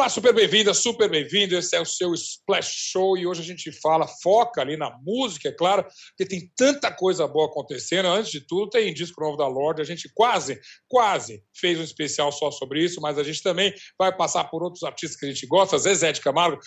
Olá, 0.00 0.08
super 0.08 0.32
bem-vinda, 0.32 0.72
super 0.72 1.10
bem-vindo. 1.10 1.54
Esse 1.54 1.76
é 1.76 1.80
o 1.80 1.84
seu 1.84 2.14
Splash 2.14 2.70
Show 2.92 3.18
e 3.18 3.26
hoje 3.26 3.42
a 3.42 3.44
gente 3.44 3.70
fala, 3.70 4.06
foca 4.06 4.62
ali 4.62 4.76
na 4.76 4.96
música, 5.02 5.50
é 5.50 5.52
claro, 5.52 5.84
porque 6.16 6.24
tem 6.24 6.50
tanta 6.56 6.90
coisa 6.90 7.28
boa 7.28 7.46
acontecendo. 7.46 8.06
Antes 8.06 8.30
de 8.30 8.40
tudo, 8.40 8.70
tem 8.70 8.94
disco 8.94 9.20
novo 9.20 9.36
da 9.36 9.46
Lorde. 9.46 9.82
A 9.82 9.84
gente 9.84 10.08
quase, 10.14 10.58
quase 10.88 11.42
fez 11.54 11.78
um 11.78 11.82
especial 11.82 12.32
só 12.32 12.50
sobre 12.50 12.82
isso, 12.82 13.00
mas 13.00 13.18
a 13.18 13.22
gente 13.22 13.42
também 13.42 13.74
vai 13.98 14.16
passar 14.16 14.44
por 14.44 14.62
outros 14.62 14.84
artistas 14.84 15.18
que 15.18 15.26
a 15.26 15.28
gente 15.28 15.46
gosta. 15.46 15.76
Zezé 15.76 16.12
de 16.12 16.22
Camargo, 16.22 16.58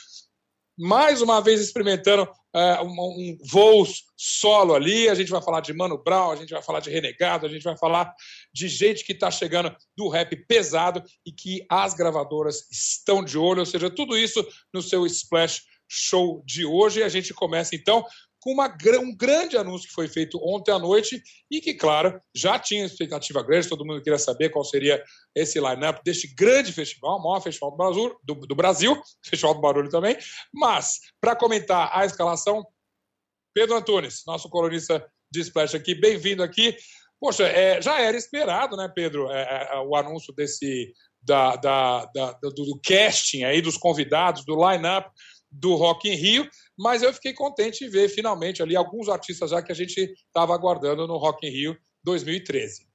mais 0.78 1.21
uma 1.21 1.42
vez 1.42 1.62
experimentando 1.62 2.24
uh, 2.24 2.84
um, 2.84 2.89
um 2.89 3.38
voo 3.50 3.86
solo 4.18 4.74
ali. 4.74 5.10
A 5.10 5.16
gente 5.16 5.30
vai 5.30 5.42
falar 5.42 5.62
de 5.62 5.74
Mano 5.74 5.98
Brown, 5.98 6.32
a 6.32 6.36
gente 6.36 6.52
vai 6.52 6.62
falar 6.62 6.80
de 6.80 6.89
Renegado, 6.89 7.46
a 7.46 7.50
gente 7.50 7.64
vai 7.64 7.78
falar 7.78 8.14
de 8.54 8.68
gente 8.68 9.04
que 9.04 9.14
está 9.14 9.30
chegando 9.30 9.75
do 9.96 10.10
rap 10.10 10.36
pesado 10.47 11.04
e 11.25 11.32
que 11.32 11.66
as 11.70 11.94
gravadoras 11.94 12.68
estão 12.71 13.24
de 13.24 13.38
olho, 13.38 13.60
ou 13.60 13.66
seja, 13.66 13.89
tudo 13.89 14.18
isso 14.18 14.46
no 14.74 14.82
seu 14.82 15.06
Splash 15.06 15.61
Show 15.88 16.42
de 16.46 16.66
hoje. 16.66 17.04
A 17.04 17.10
gente 17.10 17.33
começa 17.33 17.75
então 17.75 18.05
com 18.43 18.52
uma, 18.52 18.68
um 19.00 19.15
grande 19.15 19.57
anúncio 19.57 19.88
que 19.88 19.93
foi 19.93 20.10
feito 20.10 20.38
ontem 20.43 20.71
à 20.71 20.78
noite 20.78 21.24
e 21.50 21.61
que, 21.61 21.74
claro, 21.74 22.21
já 22.36 22.60
tinha 22.60 22.86
expectativa 22.86 23.42
grande, 23.42 23.69
todo 23.69 23.86
mundo 23.86 24.04
queria 24.04 24.19
saber 24.19 24.50
qual 24.50 24.66
seria 24.66 25.02
esse 25.33 25.61
line-up 25.61 26.02
deste 26.04 26.28
grande 26.36 26.74
festival, 26.74 27.19
o 27.19 27.24
maior 27.24 27.39
festival 27.39 27.71
do 27.71 27.78
Brasil, 27.78 28.19
do, 28.21 28.36
do 28.36 28.56
Brasil, 28.56 29.02
Festival 29.24 29.54
do 29.56 29.61
Barulho 29.61 29.89
também. 29.89 30.18
Mas, 30.54 31.00
para 31.21 31.38
comentar 31.38 31.89
a 31.97 32.06
escalação, 32.06 32.66
Pedro 33.53 33.78
Antunes, 33.78 34.23
nosso 34.28 34.50
colunista 34.50 35.05
de 35.31 35.39
Splash 35.39 35.75
aqui, 35.75 35.95
bem-vindo 35.95 36.44
aqui. 36.44 36.75
Poxa, 37.22 37.47
é, 37.47 37.81
já 37.81 38.02
era 38.02 38.17
esperado, 38.17 38.75
né, 38.75 38.91
Pedro, 38.94 39.31
é, 39.31 39.41
é, 39.41 39.75
é 39.75 39.80
o 39.80 39.95
anúncio 39.95 40.33
desse 40.33 40.91
da, 41.22 41.55
da, 41.55 42.05
da, 42.14 42.31
do, 42.33 42.49
do 42.52 42.80
casting 42.86 43.44
aí 43.44 43.61
dos 43.61 43.77
convidados, 43.77 44.44
do 44.44 44.55
line-up 44.55 45.09
do 45.53 45.75
Rock 45.75 46.09
in 46.09 46.15
Rio, 46.15 46.49
mas 46.77 47.03
eu 47.03 47.13
fiquei 47.13 47.33
contente 47.33 47.85
em 47.85 47.89
ver 47.89 48.09
finalmente 48.09 48.61
ali 48.61 48.75
alguns 48.75 49.07
artistas 49.07 49.51
já 49.51 49.61
que 49.61 49.71
a 49.71 49.75
gente 49.75 50.13
estava 50.27 50.53
aguardando 50.53 51.07
no 51.07 51.17
Rock 51.17 51.47
in 51.47 51.51
Rio 51.51 51.77
2013. 52.03 52.87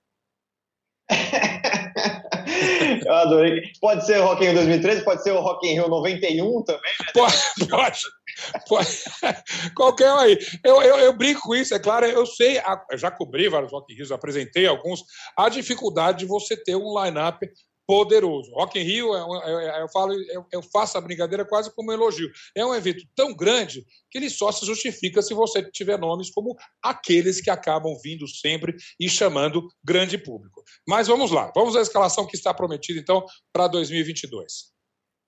eu 3.06 3.14
adorei. 3.14 3.62
Pode 3.80 4.04
ser 4.04 4.18
o 4.18 4.24
Rock 4.24 4.42
in 4.42 4.48
Rio 4.48 4.56
2013, 4.56 5.04
pode 5.04 5.22
ser 5.22 5.32
o 5.32 5.40
Rock 5.40 5.66
in 5.66 5.74
Rio 5.74 5.88
91 5.88 6.62
também, 6.64 6.92
né? 7.00 7.12
Pode, 7.14 7.36
pode. 7.68 8.00
pode. 8.68 8.88
Qualquer 9.74 10.12
um 10.12 10.18
aí. 10.18 10.38
Eu, 10.64 10.82
eu, 10.82 10.98
eu, 10.98 11.16
brinco 11.16 11.40
com 11.42 11.54
isso, 11.54 11.74
é 11.74 11.78
claro, 11.78 12.06
eu 12.06 12.26
sei, 12.26 12.60
eu 12.90 12.98
já 12.98 13.10
cobri 13.10 13.48
vários 13.48 13.72
Rock 13.72 13.92
in 13.92 13.96
Rios, 13.96 14.12
apresentei 14.12 14.66
alguns, 14.66 15.02
a 15.36 15.48
dificuldade 15.48 16.18
de 16.18 16.26
você 16.26 16.56
ter 16.56 16.76
um 16.76 17.02
line-up 17.02 17.48
poderoso. 17.88 18.52
Rock 18.52 18.78
in 18.78 18.82
Rio, 18.82 19.16
é, 19.16 19.18
é, 19.18 19.78
é, 19.78 19.82
eu, 19.82 19.88
falo, 19.88 20.12
eu 20.52 20.62
faço 20.62 20.98
a 20.98 21.00
brincadeira 21.00 21.42
quase 21.42 21.74
como 21.74 21.90
um 21.90 21.94
elogio. 21.94 22.30
É 22.54 22.64
um 22.64 22.74
evento 22.74 23.02
tão 23.16 23.34
grande 23.34 23.82
que 24.10 24.18
ele 24.18 24.28
só 24.28 24.52
se 24.52 24.66
justifica 24.66 25.22
se 25.22 25.32
você 25.32 25.62
tiver 25.70 25.98
nomes 25.98 26.30
como 26.30 26.54
aqueles 26.82 27.40
que 27.40 27.48
acabam 27.48 27.98
vindo 28.04 28.28
sempre 28.28 28.76
e 29.00 29.08
chamando 29.08 29.66
grande 29.82 30.18
público. 30.18 30.62
Mas 30.86 31.08
vamos 31.08 31.30
lá, 31.30 31.50
vamos 31.56 31.74
à 31.76 31.80
escalação 31.80 32.26
que 32.26 32.36
está 32.36 32.52
prometida 32.52 33.00
então 33.00 33.24
para 33.50 33.66
2022. 33.68 34.76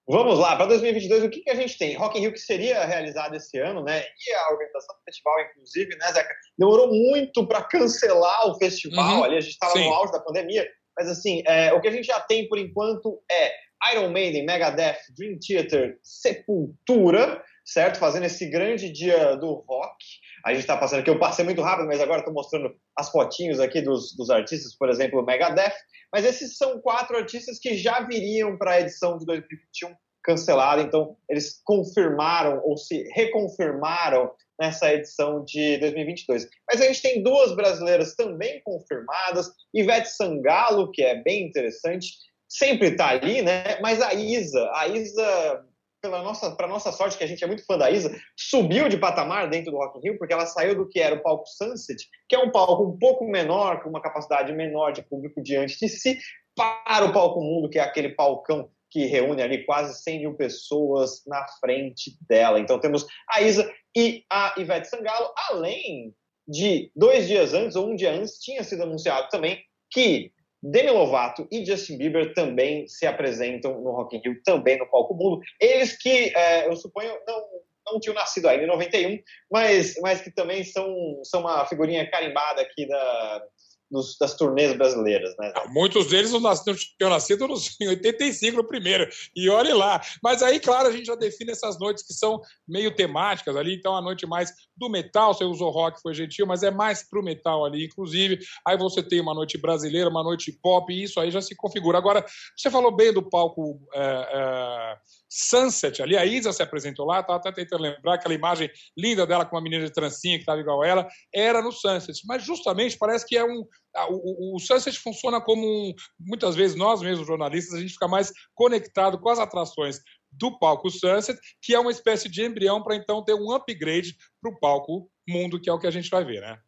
Vamos 0.07 0.39
lá, 0.41 0.57
para 0.57 0.67
2022, 0.67 1.23
o 1.23 1.31
que, 1.31 1.41
que 1.41 1.51
a 1.51 1.55
gente 1.55 1.79
tem? 1.79 1.97
Rock 1.97 2.19
in 2.19 2.23
Rio 2.23 2.33
que 2.33 2.41
seria 2.41 2.85
realizado 2.85 3.37
esse 3.37 3.57
ano, 3.59 3.85
né? 3.85 4.01
E 4.03 4.35
a 4.35 4.53
organização 4.53 4.97
do 4.97 5.03
festival, 5.05 5.41
inclusive, 5.41 5.97
né, 5.97 6.13
Zeca? 6.13 6.35
Demorou 6.59 6.89
muito 6.89 7.47
para 7.47 7.63
cancelar 7.63 8.49
o 8.49 8.59
festival. 8.59 9.19
Uhum. 9.19 9.25
Ali 9.25 9.37
a 9.37 9.41
gente 9.41 9.53
estava 9.53 9.79
no 9.79 9.89
auge 9.95 10.13
da 10.13 10.19
pandemia. 10.19 10.69
Mas 10.99 11.09
assim, 11.09 11.43
é, 11.47 11.73
o 11.73 11.81
que 11.81 11.89
a 11.89 11.93
gente 11.93 12.07
já 12.07 12.21
tem 12.21 12.49
por 12.49 12.59
enquanto 12.59 13.23
é 13.31 13.53
Iron 13.93 14.11
Maiden, 14.11 14.45
Megadeth, 14.45 14.99
Dream 15.17 15.39
Theater, 15.39 15.99
Sepultura, 16.03 17.43
certo? 17.65 17.99
Fazendo 17.99 18.27
esse 18.27 18.47
grande 18.47 18.91
dia 18.91 19.37
do 19.37 19.65
rock. 19.69 19.97
A 20.45 20.53
gente 20.53 20.63
está 20.63 20.77
passando 20.77 21.01
aqui, 21.01 21.11
eu 21.11 21.19
passei 21.19 21.45
muito 21.45 21.63
rápido, 21.63 21.87
mas 21.87 22.01
agora 22.01 22.21
estou 22.21 22.35
mostrando 22.35 22.75
as 22.97 23.11
fotinhos 23.11 23.61
aqui 23.61 23.81
dos, 23.81 24.15
dos 24.17 24.31
artistas, 24.31 24.77
por 24.77 24.89
exemplo, 24.89 25.25
Megadeth. 25.25 25.75
Mas 26.13 26.25
esses 26.25 26.57
são 26.57 26.81
quatro 26.81 27.17
artistas 27.17 27.59
que 27.59 27.77
já 27.77 28.01
viriam 28.01 28.57
para 28.59 28.73
a 28.73 28.81
edição 28.81 29.17
de 29.17 29.25
2021 29.25 29.95
cancelada, 30.23 30.83
então 30.83 31.17
eles 31.29 31.61
confirmaram 31.65 32.61
ou 32.65 32.77
se 32.77 33.03
reconfirmaram 33.15 34.31
nessa 34.61 34.93
edição 34.93 35.43
de 35.45 35.79
2022. 35.79 36.47
Mas 36.71 36.83
a 36.83 36.85
gente 36.85 37.01
tem 37.01 37.23
duas 37.23 37.57
brasileiras 37.57 38.15
também 38.15 38.61
confirmadas, 38.63 39.51
Ivete 39.75 40.11
Sangalo, 40.11 40.91
que 40.91 41.03
é 41.03 41.23
bem 41.23 41.47
interessante, 41.47 42.09
sempre 42.47 42.89
está 42.89 43.09
ali, 43.09 43.41
né? 43.41 43.81
Mas 43.81 44.03
a 44.03 44.13
Isa, 44.13 44.71
a 44.75 44.87
Isa, 44.87 45.65
pela 46.03 46.23
nossa, 46.23 46.51
para 46.51 46.67
nossa 46.67 46.93
sorte, 46.93 47.17
que 47.17 47.25
a 47.25 47.27
gente 47.27 47.43
é 47.43 47.47
muito 47.47 47.65
fã 47.65 47.79
da 47.79 47.91
Isa, 47.91 48.15
subiu 48.37 48.89
de 48.89 48.99
patamar 48.99 49.49
dentro 49.49 49.71
do 49.71 49.79
Rock 49.79 49.99
in 49.99 50.03
Rio, 50.03 50.19
porque 50.19 50.35
ela 50.35 50.45
saiu 50.45 50.75
do 50.75 50.89
que 50.89 51.01
era 51.01 51.15
o 51.15 51.23
palco 51.23 51.47
Sunset, 51.47 52.07
que 52.29 52.37
é 52.37 52.39
um 52.39 52.51
palco 52.51 52.85
um 52.85 52.99
pouco 52.99 53.25
menor, 53.25 53.83
com 53.83 53.89
uma 53.89 54.03
capacidade 54.03 54.53
menor 54.53 54.93
de 54.93 55.03
público 55.03 55.43
diante 55.43 55.79
de 55.79 55.89
si, 55.89 56.19
para 56.55 57.07
o 57.07 57.13
palco 57.13 57.41
Mundo, 57.41 57.71
que 57.71 57.79
é 57.79 57.83
aquele 57.83 58.11
palcão 58.11 58.69
que 58.91 59.07
reúne 59.07 59.43
ali 59.43 59.65
quase 59.65 60.03
100 60.03 60.19
mil 60.21 60.35
pessoas 60.35 61.23
na 61.27 61.47
frente 61.61 62.17
dela. 62.29 62.59
Então 62.59 62.79
temos 62.79 63.07
a 63.29 63.41
Isa 63.41 63.73
e 63.97 64.25
a 64.31 64.55
Ivete 64.57 64.89
Sangalo, 64.89 65.33
além 65.51 66.15
de 66.47 66.91
dois 66.95 67.29
dias 67.29 67.55
antes, 67.55 67.77
ou 67.77 67.89
um 67.89 67.95
dia 67.95 68.13
antes, 68.13 68.39
tinha 68.39 68.65
sido 68.65 68.83
anunciado 68.83 69.29
também 69.29 69.63
que 69.91 70.33
Demi 70.63 70.91
Lovato 70.91 71.49
e 71.51 71.65
Justin 71.65 71.97
Bieber 71.97 72.35
também 72.35 72.87
se 72.87 73.07
apresentam 73.07 73.81
no 73.81 73.93
Rock 73.93 74.17
in 74.17 74.21
Rio, 74.21 74.43
também 74.45 74.79
no 74.79 74.91
palco 74.91 75.15
mundo. 75.15 75.41
Eles 75.61 75.97
que, 75.97 76.37
é, 76.37 76.67
eu 76.67 76.77
suponho, 76.77 77.13
não, 77.27 77.45
não 77.87 78.01
tinham 78.01 78.15
nascido 78.15 78.49
ainda 78.49 78.65
em 78.65 78.67
91, 78.67 79.19
mas, 79.51 79.95
mas 80.03 80.21
que 80.21 80.31
também 80.31 80.63
são, 80.65 81.21
são 81.25 81.41
uma 81.41 81.65
figurinha 81.67 82.09
carimbada 82.11 82.61
aqui 82.61 82.87
da, 82.87 83.45
dos, 83.91 84.17
das 84.19 84.35
turnês 84.35 84.77
brasileiras, 84.77 85.35
né? 85.39 85.53
Ah, 85.57 85.69
muitos 85.69 86.09
deles 86.09 86.31
não, 86.33 86.41
tinham 86.41 87.11
nascido 87.11 87.47
em 87.81 87.89
85 87.89 88.57
no 88.57 88.65
primeiro, 88.65 89.09
e 89.35 89.49
olhe 89.49 89.73
lá. 89.73 90.01
Mas 90.23 90.43
aí, 90.43 90.61
claro, 90.61 90.89
a 90.89 90.93
gente 90.93 91.07
já 91.07 91.15
define 91.15 91.51
essas 91.51 91.79
noites 91.79 92.07
que 92.07 92.13
são 92.13 92.41
meio 92.67 92.95
temáticas 92.95 93.57
ali, 93.57 93.75
então 93.75 93.97
a 93.97 94.03
noite 94.03 94.27
mais 94.27 94.53
do 94.77 94.89
metal, 94.89 95.35
você 95.35 95.45
usou 95.45 95.71
rock, 95.71 96.01
foi 96.01 96.15
gentil, 96.15 96.47
mas 96.47 96.63
é 96.63 96.71
mais 96.71 97.03
pro 97.09 97.23
metal 97.23 97.65
ali, 97.65 97.87
inclusive. 97.87 98.39
Aí 98.67 98.77
você 98.77 99.03
tem 99.03 99.21
uma 99.21 99.35
noite 99.35 99.59
brasileira, 99.59 100.09
uma 100.09 100.23
noite 100.23 100.53
pop, 100.63 100.93
e 100.93 101.03
isso 101.03 101.21
aí 101.21 101.31
já 101.31 101.41
se 101.41 101.55
configura. 101.55 101.99
Agora, 101.99 102.25
você 102.57 102.71
falou 102.71 102.95
bem 102.95 103.13
do 103.13 103.23
palco. 103.23 103.81
É, 103.93 104.29
é 104.33 105.20
Sunset 105.31 106.03
ali. 106.03 106.17
A 106.17 106.27
Isa 106.27 106.53
se 106.53 106.63
apresentou 106.63 107.07
lá, 107.07 107.21
estava 107.21 107.39
até 107.39 107.53
tentando 107.53 107.83
lembrar 107.83 108.15
aquela 108.15 108.35
imagem 108.35 108.69
linda 108.99 109.25
dela 109.25 109.47
com 109.47 109.55
uma 109.55 109.63
menina 109.63 109.85
de 109.85 109.93
trancinha 109.93 110.37
que 110.37 110.43
estava 110.43 110.61
igual 110.61 110.83
ela, 110.83 111.07
era 111.33 111.63
no 111.63 111.71
Sunset. 111.71 112.21
Mas 112.27 112.45
justamente 112.45 112.99
parece 112.99 113.25
que 113.25 113.37
é 113.37 113.45
um. 113.45 113.65
O, 114.09 114.55
o, 114.55 114.57
o 114.57 114.59
Sunset 114.59 114.99
funciona 114.99 115.41
como 115.41 115.65
um. 115.65 115.95
Muitas 116.19 116.57
vezes 116.57 116.77
nós 116.77 117.01
mesmos, 117.01 117.27
jornalistas, 117.27 117.75
a 117.75 117.81
gente 117.81 117.93
fica 117.93 118.09
mais 118.09 118.33
conectado 118.55 119.19
com 119.21 119.29
as 119.31 119.39
atrações 119.39 120.01
do 120.33 120.59
palco 120.59 120.91
Sunset, 120.91 121.39
que 121.63 121.75
é 121.75 121.79
uma 121.79 121.91
espécie 121.91 122.29
de 122.29 122.45
embrião 122.45 122.83
para 122.83 122.97
então 122.97 123.25
ter 123.25 123.35
um 123.35 123.53
upgrade 123.53 124.17
para 124.41 124.51
o 124.51 124.59
palco 124.59 125.11
Mundo, 125.29 125.61
que 125.61 125.71
é 125.71 125.73
o 125.73 125.79
que 125.79 125.87
a 125.87 125.93
gente 125.93 126.11
vai 126.11 126.25
ver, 126.25 126.41
né? 126.41 126.59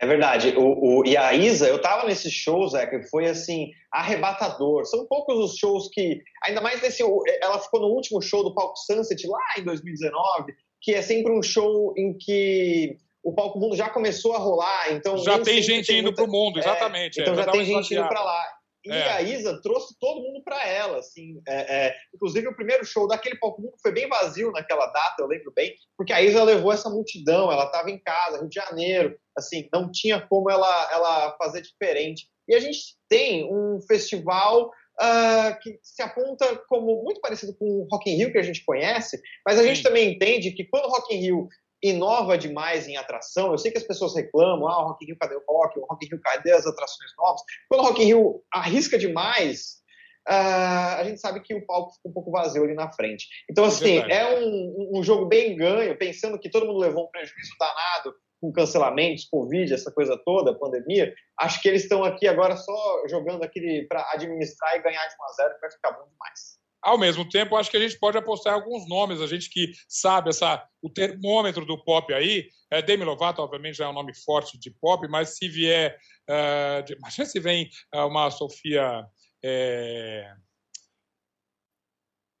É 0.00 0.06
verdade. 0.06 0.54
O, 0.56 1.00
o, 1.00 1.06
e 1.06 1.16
a 1.16 1.32
Isa, 1.32 1.66
eu 1.66 1.80
tava 1.80 2.06
nesses 2.06 2.32
shows, 2.32 2.74
é, 2.74 2.86
que 2.86 3.02
foi 3.08 3.26
assim, 3.26 3.70
arrebatador. 3.90 4.84
São 4.84 5.06
poucos 5.06 5.38
os 5.38 5.56
shows 5.56 5.88
que. 5.90 6.20
Ainda 6.44 6.60
mais 6.60 6.82
nesse. 6.82 7.02
Ela 7.40 7.58
ficou 7.58 7.80
no 7.80 7.88
último 7.88 8.20
show 8.20 8.44
do 8.44 8.54
Palco 8.54 8.76
Sunset 8.76 9.26
lá 9.26 9.40
em 9.58 9.64
2019, 9.64 10.52
que 10.82 10.94
é 10.94 11.00
sempre 11.00 11.32
um 11.32 11.42
show 11.42 11.94
em 11.96 12.16
que 12.16 12.96
o 13.26 13.32
palco 13.32 13.58
mundo 13.58 13.74
já 13.74 13.88
começou 13.88 14.34
a 14.34 14.38
rolar, 14.38 14.92
então 14.92 15.18
já 15.18 15.40
tem 15.40 15.60
gente 15.60 15.88
tem 15.88 15.98
indo 15.98 16.14
para 16.14 16.22
o 16.22 16.30
mundo, 16.30 16.60
exatamente. 16.60 17.18
É, 17.18 17.22
então 17.22 17.34
é, 17.34 17.36
já 17.38 17.50
tem 17.50 17.64
gente 17.64 17.92
indo 17.92 18.06
para 18.06 18.22
lá. 18.22 18.55
E 18.86 18.92
é. 18.92 19.12
a 19.12 19.22
Isa 19.22 19.60
trouxe 19.60 19.96
todo 19.98 20.22
mundo 20.22 20.42
para 20.44 20.66
ela, 20.66 20.98
assim. 20.98 21.40
É, 21.46 21.86
é, 21.86 21.96
inclusive, 22.14 22.46
o 22.46 22.54
primeiro 22.54 22.84
show 22.84 23.08
daquele 23.08 23.38
palco 23.38 23.60
mundo 23.60 23.74
foi 23.82 23.92
bem 23.92 24.08
vazio 24.08 24.52
naquela 24.52 24.86
data, 24.86 25.16
eu 25.18 25.26
lembro 25.26 25.52
bem, 25.54 25.74
porque 25.96 26.12
a 26.12 26.22
Isa 26.22 26.42
levou 26.44 26.72
essa 26.72 26.88
multidão, 26.88 27.50
ela 27.50 27.64
estava 27.64 27.90
em 27.90 27.98
casa, 27.98 28.38
Rio 28.38 28.48
de 28.48 28.54
Janeiro, 28.54 29.18
assim, 29.36 29.68
não 29.72 29.90
tinha 29.90 30.20
como 30.20 30.50
ela, 30.50 30.88
ela 30.92 31.36
fazer 31.36 31.62
diferente. 31.62 32.28
E 32.48 32.54
a 32.54 32.60
gente 32.60 32.96
tem 33.08 33.44
um 33.52 33.80
festival 33.82 34.70
uh, 35.00 35.58
que 35.60 35.78
se 35.82 36.02
aponta 36.02 36.56
como 36.68 37.02
muito 37.02 37.20
parecido 37.20 37.54
com 37.56 37.64
o 37.64 37.88
Rock 37.90 38.10
in 38.10 38.16
Rio 38.16 38.32
que 38.32 38.38
a 38.38 38.42
gente 38.42 38.64
conhece, 38.64 39.20
mas 39.44 39.58
a 39.58 39.62
Sim. 39.62 39.68
gente 39.68 39.82
também 39.82 40.14
entende 40.14 40.52
que 40.52 40.64
quando 40.64 40.84
o 40.84 40.90
Rock 40.90 41.14
in 41.14 41.20
Rio 41.20 41.48
inova 41.82 42.38
demais 42.38 42.88
em 42.88 42.96
atração. 42.96 43.52
Eu 43.52 43.58
sei 43.58 43.70
que 43.70 43.78
as 43.78 43.86
pessoas 43.86 44.14
reclamam, 44.14 44.68
ah, 44.68 44.82
o 44.82 44.88
Rock 44.88 45.04
in 45.04 45.08
Rio 45.08 45.18
cadê 45.18 45.34
o 45.34 45.42
rock? 45.46 45.78
O 45.78 45.86
Rock 45.86 46.06
in 46.06 46.08
Rio 46.10 46.20
cadê 46.20 46.52
as 46.52 46.66
atrações 46.66 47.10
novas? 47.18 47.42
Quando 47.68 47.80
o 47.82 47.84
Rock 47.84 48.02
in 48.02 48.06
Rio 48.06 48.42
arrisca 48.52 48.98
demais, 48.98 49.82
uh, 50.28 50.98
a 50.98 51.04
gente 51.04 51.20
sabe 51.20 51.40
que 51.40 51.54
o 51.54 51.64
palco 51.64 51.94
fica 51.94 52.08
um 52.08 52.12
pouco 52.12 52.30
vazio 52.30 52.64
ali 52.64 52.74
na 52.74 52.92
frente. 52.92 53.26
Então, 53.50 53.64
é 53.64 53.68
assim, 53.68 53.98
é, 53.98 54.12
é 54.12 54.40
um, 54.40 54.98
um, 54.98 55.02
jogo 55.02 55.26
bem 55.26 55.56
ganho, 55.56 55.96
pensando 55.96 56.38
que 56.38 56.50
todo 56.50 56.66
mundo 56.66 56.78
levou 56.78 57.04
um 57.04 57.10
prejuízo 57.10 57.52
danado 57.58 58.14
com 58.40 58.52
cancelamentos, 58.52 59.26
Covid, 59.30 59.72
essa 59.72 59.90
coisa 59.90 60.20
toda, 60.24 60.58
pandemia, 60.58 61.14
acho 61.40 61.60
que 61.60 61.68
eles 61.68 61.82
estão 61.82 62.04
aqui 62.04 62.28
agora 62.28 62.56
só 62.56 63.08
jogando 63.08 63.42
aquele 63.42 63.86
para 63.86 64.10
administrar 64.12 64.76
e 64.76 64.82
ganhar 64.82 65.06
de 65.06 65.14
1 65.14 65.24
a 65.24 65.32
0 65.32 65.54
que 65.54 65.60
vai 65.60 65.70
ficar 65.70 65.92
bom 65.92 66.06
demais. 66.06 66.55
Ao 66.86 66.96
mesmo 66.96 67.28
tempo, 67.28 67.56
acho 67.56 67.68
que 67.68 67.76
a 67.76 67.80
gente 67.80 67.98
pode 67.98 68.16
apostar 68.16 68.52
em 68.52 68.56
alguns 68.56 68.88
nomes, 68.88 69.20
a 69.20 69.26
gente 69.26 69.50
que 69.50 69.72
sabe 69.88 70.30
essa, 70.30 70.64
o 70.80 70.88
termômetro 70.88 71.66
do 71.66 71.82
pop 71.82 72.14
aí. 72.14 72.46
É, 72.70 72.80
Demi 72.80 73.02
Lovato, 73.02 73.42
obviamente, 73.42 73.78
já 73.78 73.86
é 73.86 73.88
um 73.88 73.92
nome 73.92 74.14
forte 74.14 74.56
de 74.56 74.70
pop, 74.70 75.04
mas 75.08 75.36
se 75.36 75.48
vier. 75.48 75.98
Uh, 76.30 76.84
de, 76.84 76.94
imagina 76.94 77.26
se 77.26 77.40
vem 77.40 77.68
uh, 77.92 78.06
uma 78.06 78.30
Sofia. 78.30 79.04
É, 79.44 80.32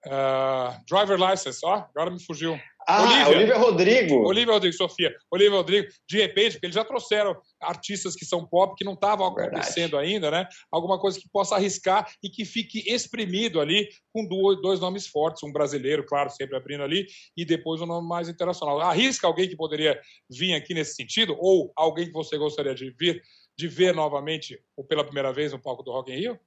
uh, 0.06 0.84
driver 0.88 1.18
license, 1.18 1.60
ó, 1.64 1.84
agora 1.94 2.10
me 2.10 2.22
fugiu. 2.22 2.58
Ah, 2.88 3.02
Olivia, 3.02 3.28
Olivia 3.28 3.58
Rodrigo. 3.58 4.28
Olivia 4.28 4.54
Rodrigo, 4.54 4.76
Sofia. 4.76 5.12
Olivia 5.28 5.56
Rodrigo, 5.56 5.88
de 6.08 6.18
repente, 6.18 6.52
porque 6.52 6.66
eles 6.66 6.76
já 6.76 6.84
trouxeram 6.84 7.36
artistas 7.60 8.14
que 8.14 8.24
são 8.24 8.46
pop, 8.46 8.76
que 8.76 8.84
não 8.84 8.92
estavam 8.92 9.26
acontecendo 9.26 9.92
Verdade. 9.92 10.12
ainda, 10.12 10.30
né? 10.30 10.46
Alguma 10.70 10.96
coisa 11.00 11.18
que 11.18 11.28
possa 11.28 11.56
arriscar 11.56 12.08
e 12.22 12.30
que 12.30 12.44
fique 12.44 12.88
exprimido 12.88 13.60
ali 13.60 13.88
com 14.12 14.24
dois 14.62 14.78
nomes 14.78 15.08
fortes, 15.08 15.42
um 15.42 15.52
brasileiro, 15.52 16.06
claro, 16.06 16.30
sempre 16.30 16.56
abrindo 16.56 16.84
ali, 16.84 17.06
e 17.36 17.44
depois 17.44 17.80
um 17.80 17.86
nome 17.86 18.06
mais 18.06 18.28
internacional. 18.28 18.80
Arrisca 18.80 19.26
alguém 19.26 19.48
que 19.48 19.56
poderia 19.56 20.00
vir 20.30 20.54
aqui 20.54 20.72
nesse 20.72 20.94
sentido? 20.94 21.36
Ou 21.40 21.72
alguém 21.74 22.06
que 22.06 22.12
você 22.12 22.38
gostaria 22.38 22.74
de 22.74 22.94
vir, 22.96 23.20
de 23.58 23.66
ver 23.66 23.92
novamente, 23.92 24.60
ou 24.76 24.84
pela 24.84 25.02
primeira 25.02 25.32
vez, 25.32 25.50
no 25.50 25.60
palco 25.60 25.82
do 25.82 25.90
Rock 25.90 26.12
in 26.12 26.18
Rio? 26.18 26.40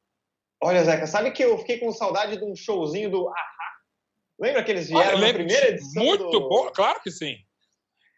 Olha, 0.61 0.83
Zeca, 0.83 1.07
sabe 1.07 1.31
que 1.31 1.44
eu 1.44 1.57
fiquei 1.59 1.77
com 1.77 1.91
saudade 1.91 2.38
de 2.38 2.44
um 2.44 2.56
showzinho 2.56 3.09
do 3.09 3.31
Lembra 4.39 4.63
que 4.63 4.71
eles 4.71 4.88
vieram 4.88 5.17
ah, 5.17 5.21
na 5.21 5.33
primeira 5.33 5.69
edição? 5.69 6.03
Muito 6.03 6.29
do... 6.29 6.47
bom, 6.47 6.69
claro 6.73 7.00
que 7.01 7.11
sim. 7.11 7.35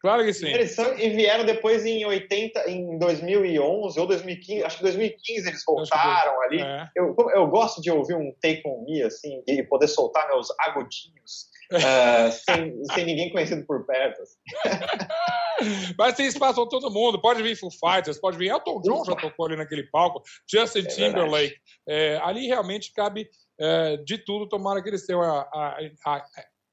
Claro 0.02 0.24
que 0.24 0.34
sim. 0.34 0.48
Edição, 0.48 0.98
e 0.98 1.10
vieram 1.12 1.46
depois 1.46 1.86
em 1.86 2.04
80, 2.04 2.70
em 2.72 2.98
2011 2.98 4.00
ou 4.00 4.08
2015, 4.08 4.64
acho 4.64 4.78
que 4.78 4.84
2015 4.84 5.48
eles 5.48 5.64
voltaram 5.66 6.42
ali. 6.42 6.60
É. 6.60 6.88
Eu, 6.96 7.16
eu 7.36 7.48
gosto 7.48 7.82
de 7.82 7.92
ouvir 7.92 8.16
um 8.16 8.34
take 8.42 8.64
on 8.66 8.84
me, 8.84 9.04
assim, 9.04 9.44
e 9.48 9.62
poder 9.62 9.88
soltar 9.88 10.28
meus 10.28 10.48
agudinhos 10.60 11.50
uh, 11.72 12.32
sem, 12.50 12.84
sem 12.94 13.06
ninguém 13.06 13.32
conhecido 13.32 13.64
por 13.66 13.86
perto. 13.86 14.24
Assim. 14.24 14.38
Mas 15.98 16.16
tem 16.16 16.28
espaço 16.28 16.56
para 16.62 16.70
todo 16.70 16.92
mundo. 16.92 17.22
Pode 17.22 17.42
vir 17.42 17.56
Foo 17.56 17.72
Fighters, 17.72 18.20
pode 18.20 18.38
vir 18.38 18.50
Elton 18.50 18.82
John 18.82 19.06
já 19.06 19.16
tocou 19.16 19.46
ali 19.46 19.56
naquele 19.56 19.84
palco, 19.84 20.22
Justin 20.50 20.80
é 20.80 20.84
Timberlake. 20.84 21.56
É, 21.88 22.18
ali 22.24 22.48
realmente 22.48 22.94
cabe 22.94 23.30
é, 23.60 23.98
de 23.98 24.18
tudo, 24.18 24.48
tomara 24.48 24.82
que 24.82 24.90
eles 24.90 25.06
tenham 25.06 25.22
a, 25.22 25.42
a, 25.42 25.78
a, 26.06 26.24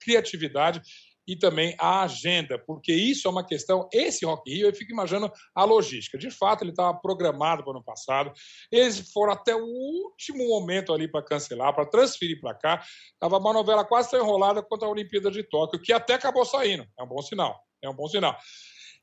criatividade 0.01 0.81
e 1.27 1.37
também 1.37 1.77
a 1.79 2.05
agenda, 2.05 2.59
porque 2.59 2.91
isso 2.91 3.29
é 3.29 3.31
uma 3.31 3.45
questão. 3.45 3.87
Esse 3.93 4.25
Rock 4.25 4.51
Rio, 4.51 4.67
eu 4.67 4.75
fico 4.75 4.93
imaginando 4.93 5.31
a 5.55 5.63
logística. 5.63 6.17
De 6.17 6.31
fato, 6.31 6.65
ele 6.65 6.71
estava 6.71 6.99
programado 6.99 7.63
para 7.63 7.71
o 7.71 7.77
ano 7.77 7.85
passado. 7.85 8.33
Eles 8.73 9.13
foram 9.13 9.35
até 9.35 9.55
o 9.55 9.63
último 9.63 10.49
momento 10.49 10.91
ali 10.91 11.07
para 11.07 11.23
cancelar, 11.23 11.75
para 11.75 11.85
transferir 11.85 12.41
para 12.41 12.55
cá. 12.55 12.83
Estava 13.13 13.37
uma 13.37 13.53
novela 13.53 13.85
quase 13.85 14.11
tão 14.11 14.21
enrolada 14.21 14.63
quanto 14.63 14.87
a 14.87 14.89
Olimpíada 14.89 15.31
de 15.31 15.43
Tóquio, 15.43 15.83
que 15.83 15.93
até 15.93 16.15
acabou 16.15 16.47
saindo. 16.47 16.87
É 16.99 17.03
um 17.03 17.07
bom 17.09 17.21
sinal. 17.21 17.63
É 17.83 17.91
um 17.91 17.95
bom 17.95 18.09
sinal. 18.09 18.35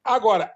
Agora, 0.05 0.53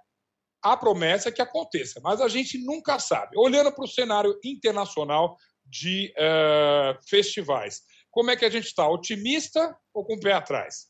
a 0.63 0.77
promessa 0.77 1.29
é 1.29 1.31
que 1.31 1.41
aconteça, 1.41 1.99
mas 2.03 2.21
a 2.21 2.27
gente 2.27 2.57
nunca 2.63 2.99
sabe. 2.99 3.37
Olhando 3.37 3.71
para 3.73 3.83
o 3.83 3.87
cenário 3.87 4.37
internacional, 4.43 5.35
de 5.69 6.13
uh, 6.17 6.97
festivais. 7.07 7.81
Como 8.09 8.31
é 8.31 8.35
que 8.35 8.45
a 8.45 8.49
gente 8.49 8.65
está? 8.65 8.89
Otimista 8.89 9.75
ou 9.93 10.03
com 10.03 10.15
o 10.15 10.19
pé 10.19 10.33
atrás? 10.33 10.87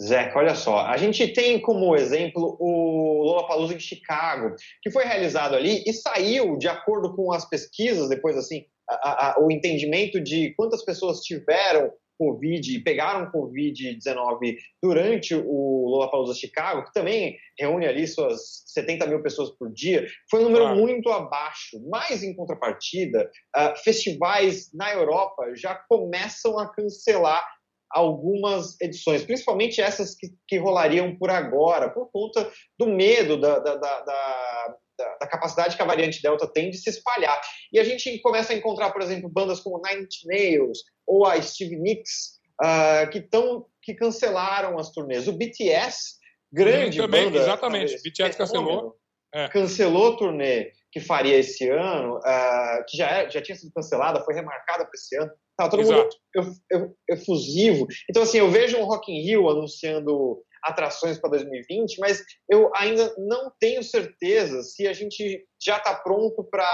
Zeca, 0.00 0.38
olha 0.38 0.54
só, 0.54 0.78
a 0.78 0.96
gente 0.96 1.28
tem 1.34 1.60
como 1.60 1.94
exemplo 1.94 2.56
o 2.58 3.22
Lollapalooza 3.22 3.74
em 3.74 3.80
Chicago, 3.80 4.54
que 4.80 4.90
foi 4.90 5.04
realizado 5.04 5.54
ali 5.54 5.82
e 5.86 5.92
saiu, 5.92 6.56
de 6.56 6.68
acordo 6.68 7.14
com 7.14 7.30
as 7.32 7.46
pesquisas, 7.46 8.08
depois 8.08 8.34
assim, 8.34 8.64
a, 8.88 9.32
a, 9.32 9.40
o 9.40 9.50
entendimento 9.50 10.18
de 10.18 10.54
quantas 10.54 10.82
pessoas 10.82 11.20
tiveram 11.20 11.92
Covid 12.20 12.76
e 12.76 12.84
pegaram 12.84 13.32
Covid-19 13.32 14.56
durante 14.82 15.34
o 15.34 15.88
Lollapalooza 15.88 16.34
Chicago, 16.34 16.84
que 16.84 16.92
também 16.92 17.38
reúne 17.58 17.86
ali 17.86 18.06
suas 18.06 18.62
70 18.66 19.06
mil 19.06 19.22
pessoas 19.22 19.50
por 19.56 19.72
dia, 19.72 20.06
foi 20.30 20.40
um 20.40 20.44
número 20.44 20.64
claro. 20.64 20.78
muito 20.78 21.08
abaixo. 21.08 21.80
Mas, 21.88 22.22
em 22.22 22.36
contrapartida, 22.36 23.30
uh, 23.56 23.74
festivais 23.82 24.70
na 24.74 24.92
Europa 24.92 25.54
já 25.56 25.74
começam 25.88 26.58
a 26.58 26.68
cancelar 26.68 27.42
algumas 27.90 28.78
edições, 28.80 29.24
principalmente 29.24 29.80
essas 29.80 30.14
que, 30.14 30.28
que 30.46 30.58
rolariam 30.58 31.16
por 31.16 31.30
agora, 31.30 31.88
por 31.88 32.10
conta 32.12 32.48
do 32.78 32.86
medo 32.86 33.40
da, 33.40 33.58
da, 33.58 33.76
da, 33.76 34.00
da 34.00 34.76
da, 35.00 35.16
da, 35.20 35.26
capacidade 35.26 35.76
que 35.76 35.82
a 35.82 35.86
variante 35.86 36.22
Delta 36.22 36.46
tem 36.46 36.70
de 36.70 36.78
se 36.78 36.90
espalhar. 36.90 37.40
E 37.72 37.78
a 37.78 37.84
gente 37.84 38.18
começa 38.20 38.52
a 38.52 38.56
encontrar, 38.56 38.90
por 38.90 39.02
exemplo, 39.02 39.28
bandas 39.28 39.60
como 39.60 39.80
Nine 39.82 40.04
Inch 40.04 40.26
Nails 40.26 40.78
ou 41.06 41.26
a 41.26 41.40
Steve 41.40 41.76
Nicks, 41.76 42.38
uh, 42.62 43.10
que, 43.10 43.20
tão, 43.20 43.66
que 43.82 43.94
cancelaram 43.94 44.78
as 44.78 44.90
turnês. 44.90 45.26
O 45.26 45.32
BTS, 45.32 46.16
grande 46.52 46.98
também, 46.98 47.24
banda... 47.24 47.38
Exatamente, 47.38 47.92
talvez, 47.92 48.02
BTS 48.02 48.36
cancelou. 48.36 48.96
É. 49.32 49.48
Cancelou 49.48 50.14
a 50.14 50.16
turnê 50.16 50.72
que 50.92 50.98
faria 50.98 51.36
esse 51.36 51.68
ano, 51.68 52.18
uh, 52.18 52.84
que 52.88 52.96
já, 52.96 53.08
é, 53.08 53.30
já 53.30 53.40
tinha 53.40 53.56
sido 53.56 53.72
cancelada, 53.72 54.24
foi 54.24 54.34
remarcada 54.34 54.84
para 54.84 54.94
esse 54.94 55.16
ano. 55.16 55.30
Tava 55.56 55.70
todo 55.70 55.82
Exato. 55.82 56.16
mundo 56.34 56.96
efusivo. 57.08 57.86
Então, 58.08 58.22
assim, 58.22 58.38
eu 58.38 58.50
vejo 58.50 58.76
um 58.78 58.84
Rock 58.84 59.12
in 59.12 59.22
Rio 59.22 59.48
anunciando 59.48 60.42
atrações 60.62 61.18
para 61.18 61.30
2020, 61.30 61.98
mas 61.98 62.22
eu 62.48 62.70
ainda 62.74 63.14
não 63.18 63.52
tenho 63.58 63.82
certeza 63.82 64.62
se 64.62 64.86
a 64.86 64.92
gente 64.92 65.44
já 65.62 65.78
está 65.78 65.94
pronto 65.94 66.44
para 66.44 66.68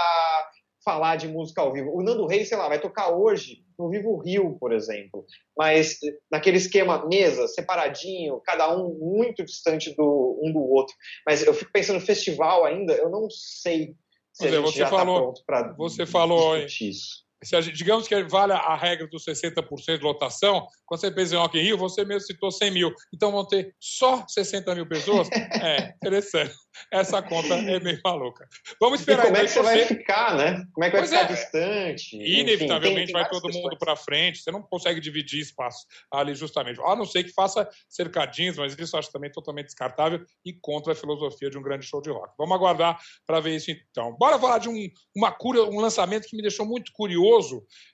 falar 0.83 1.17
de 1.17 1.27
música 1.27 1.61
ao 1.61 1.73
vivo. 1.73 1.91
O 1.93 2.01
Nando 2.01 2.25
Reis, 2.25 2.47
sei 2.47 2.57
lá, 2.57 2.67
vai 2.69 2.79
tocar 2.79 3.09
hoje 3.09 3.63
no 3.77 3.89
Vivo 3.89 4.17
Rio, 4.17 4.57
por 4.57 4.71
exemplo, 4.71 5.25
mas 5.55 5.99
naquele 6.31 6.57
esquema 6.57 7.05
mesa, 7.05 7.47
separadinho, 7.47 8.41
cada 8.45 8.75
um 8.75 8.97
muito 8.97 9.43
distante 9.43 9.93
do 9.95 10.39
um 10.41 10.51
do 10.51 10.61
outro. 10.61 10.95
Mas 11.25 11.45
eu 11.45 11.53
fico 11.53 11.71
pensando 11.71 11.99
no 11.99 12.05
festival 12.05 12.63
ainda, 12.65 12.93
eu 12.93 13.09
não 13.09 13.29
sei 13.29 13.95
se 14.31 14.47
a 14.47 14.51
gente 14.51 14.61
você 14.61 14.79
já 14.79 14.85
está 14.85 15.03
pronto 15.03 15.43
para 15.45 15.73
Você 15.73 16.05
falou 16.05 16.57
isso 16.57 17.26
se 17.43 17.71
digamos 17.71 18.07
que 18.07 18.23
vale 18.23 18.53
a 18.53 18.75
regra 18.75 19.07
dos 19.07 19.23
60% 19.25 19.97
de 19.97 20.03
lotação, 20.03 20.67
quando 20.85 21.01
você 21.01 21.11
pensa 21.11 21.35
em 21.35 21.37
Rock 21.37 21.57
in 21.57 21.61
Rio, 21.61 21.77
você 21.77 22.03
mesmo 22.03 22.21
citou 22.21 22.51
100 22.51 22.71
mil. 22.71 22.93
Então 23.13 23.31
vão 23.31 23.45
ter 23.45 23.75
só 23.79 24.25
60 24.27 24.75
mil 24.75 24.87
pessoas? 24.87 25.27
É, 25.57 25.93
interessante. 25.95 26.53
Essa 26.91 27.21
conta 27.21 27.55
é 27.55 27.79
meio 27.79 27.99
maluca. 28.03 28.47
Vamos 28.79 28.99
esperar. 28.99 29.25
E 29.25 29.27
como 29.27 29.37
é 29.37 29.41
que 29.41 29.47
você 29.47 29.61
vai 29.61 29.85
ficar, 29.85 30.35
né? 30.35 30.63
Como 30.71 30.85
é 30.85 30.89
que 30.89 30.97
vai 30.97 31.07
pois 31.07 31.09
ficar 31.09 31.23
é. 31.23 31.33
distante? 31.33 32.15
Inevitavelmente 32.15 33.03
Enfim, 33.03 33.13
vai 33.13 33.27
todo 33.27 33.51
mundo 33.51 33.77
para 33.77 33.95
frente. 33.95 34.39
Você 34.39 34.51
não 34.51 34.61
consegue 34.61 34.99
dividir 34.99 35.41
espaço 35.41 35.85
ali 36.11 36.35
justamente. 36.35 36.79
A 36.81 36.95
não 36.95 37.05
ser 37.05 37.23
que 37.23 37.33
faça 37.33 37.67
cercadinhos, 37.89 38.57
mas 38.57 38.77
isso 38.77 38.95
eu 38.95 38.99
acho 38.99 39.11
também 39.11 39.31
totalmente 39.31 39.67
descartável 39.67 40.23
e 40.45 40.53
contra 40.53 40.93
a 40.93 40.95
filosofia 40.95 41.49
de 41.49 41.57
um 41.57 41.61
grande 41.61 41.85
show 41.85 42.01
de 42.01 42.09
rock. 42.09 42.33
Vamos 42.37 42.55
aguardar 42.55 42.99
para 43.25 43.39
ver 43.39 43.55
isso 43.55 43.71
então. 43.71 44.15
Bora 44.17 44.39
falar 44.39 44.59
de 44.59 44.69
um, 44.69 44.75
uma 45.15 45.31
cura, 45.31 45.63
um 45.63 45.79
lançamento 45.79 46.27
que 46.27 46.35
me 46.35 46.41
deixou 46.41 46.65
muito 46.65 46.91
curioso, 46.93 47.26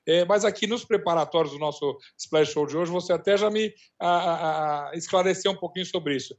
é, 0.06 0.26
mas 0.26 0.46
aqui 0.46 0.68
nos 0.68 0.84
preparatórios 0.86 1.54
do 1.54 1.60
nosso 1.60 1.98
Splash 2.18 2.52
Show 2.52 2.66
de 2.66 2.78
hoje, 2.78 2.92
você 2.92 3.14
até 3.14 3.38
já 3.38 3.50
me 3.50 3.74
a, 4.00 4.08
a, 4.08 4.90
a 4.90 4.96
esclareceu 4.96 5.52
um 5.52 5.58
pouquinho 5.58 5.86
sobre 5.86 6.16
isso. 6.16 6.36